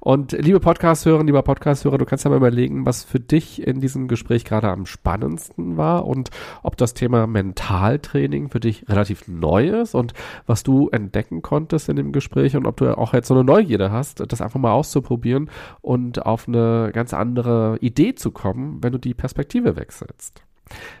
[0.00, 4.08] Und liebe Podcast-Hörer, lieber Podcast-Hörer, du kannst ja mal überlegen, was für dich in diesem
[4.08, 6.30] Gespräch gerade am spannendsten war und
[6.62, 10.12] ob das Thema Mentaltraining für dich relativ neu ist und
[10.46, 13.90] was du entdecken konntest in dem Gespräch und ob du auch jetzt so eine Neugierde
[13.90, 15.50] hast, das einfach mal auszuprobieren
[15.80, 20.42] und auf eine ganz andere Idee zu kommen, wenn du die Perspektive wechselst.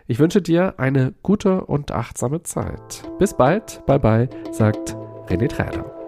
[0.06, 3.02] Ich wünsche dir eine gute und achtsame Zeit.
[3.18, 4.96] Bis bald, bye bye, sagt
[5.28, 6.03] René Träder.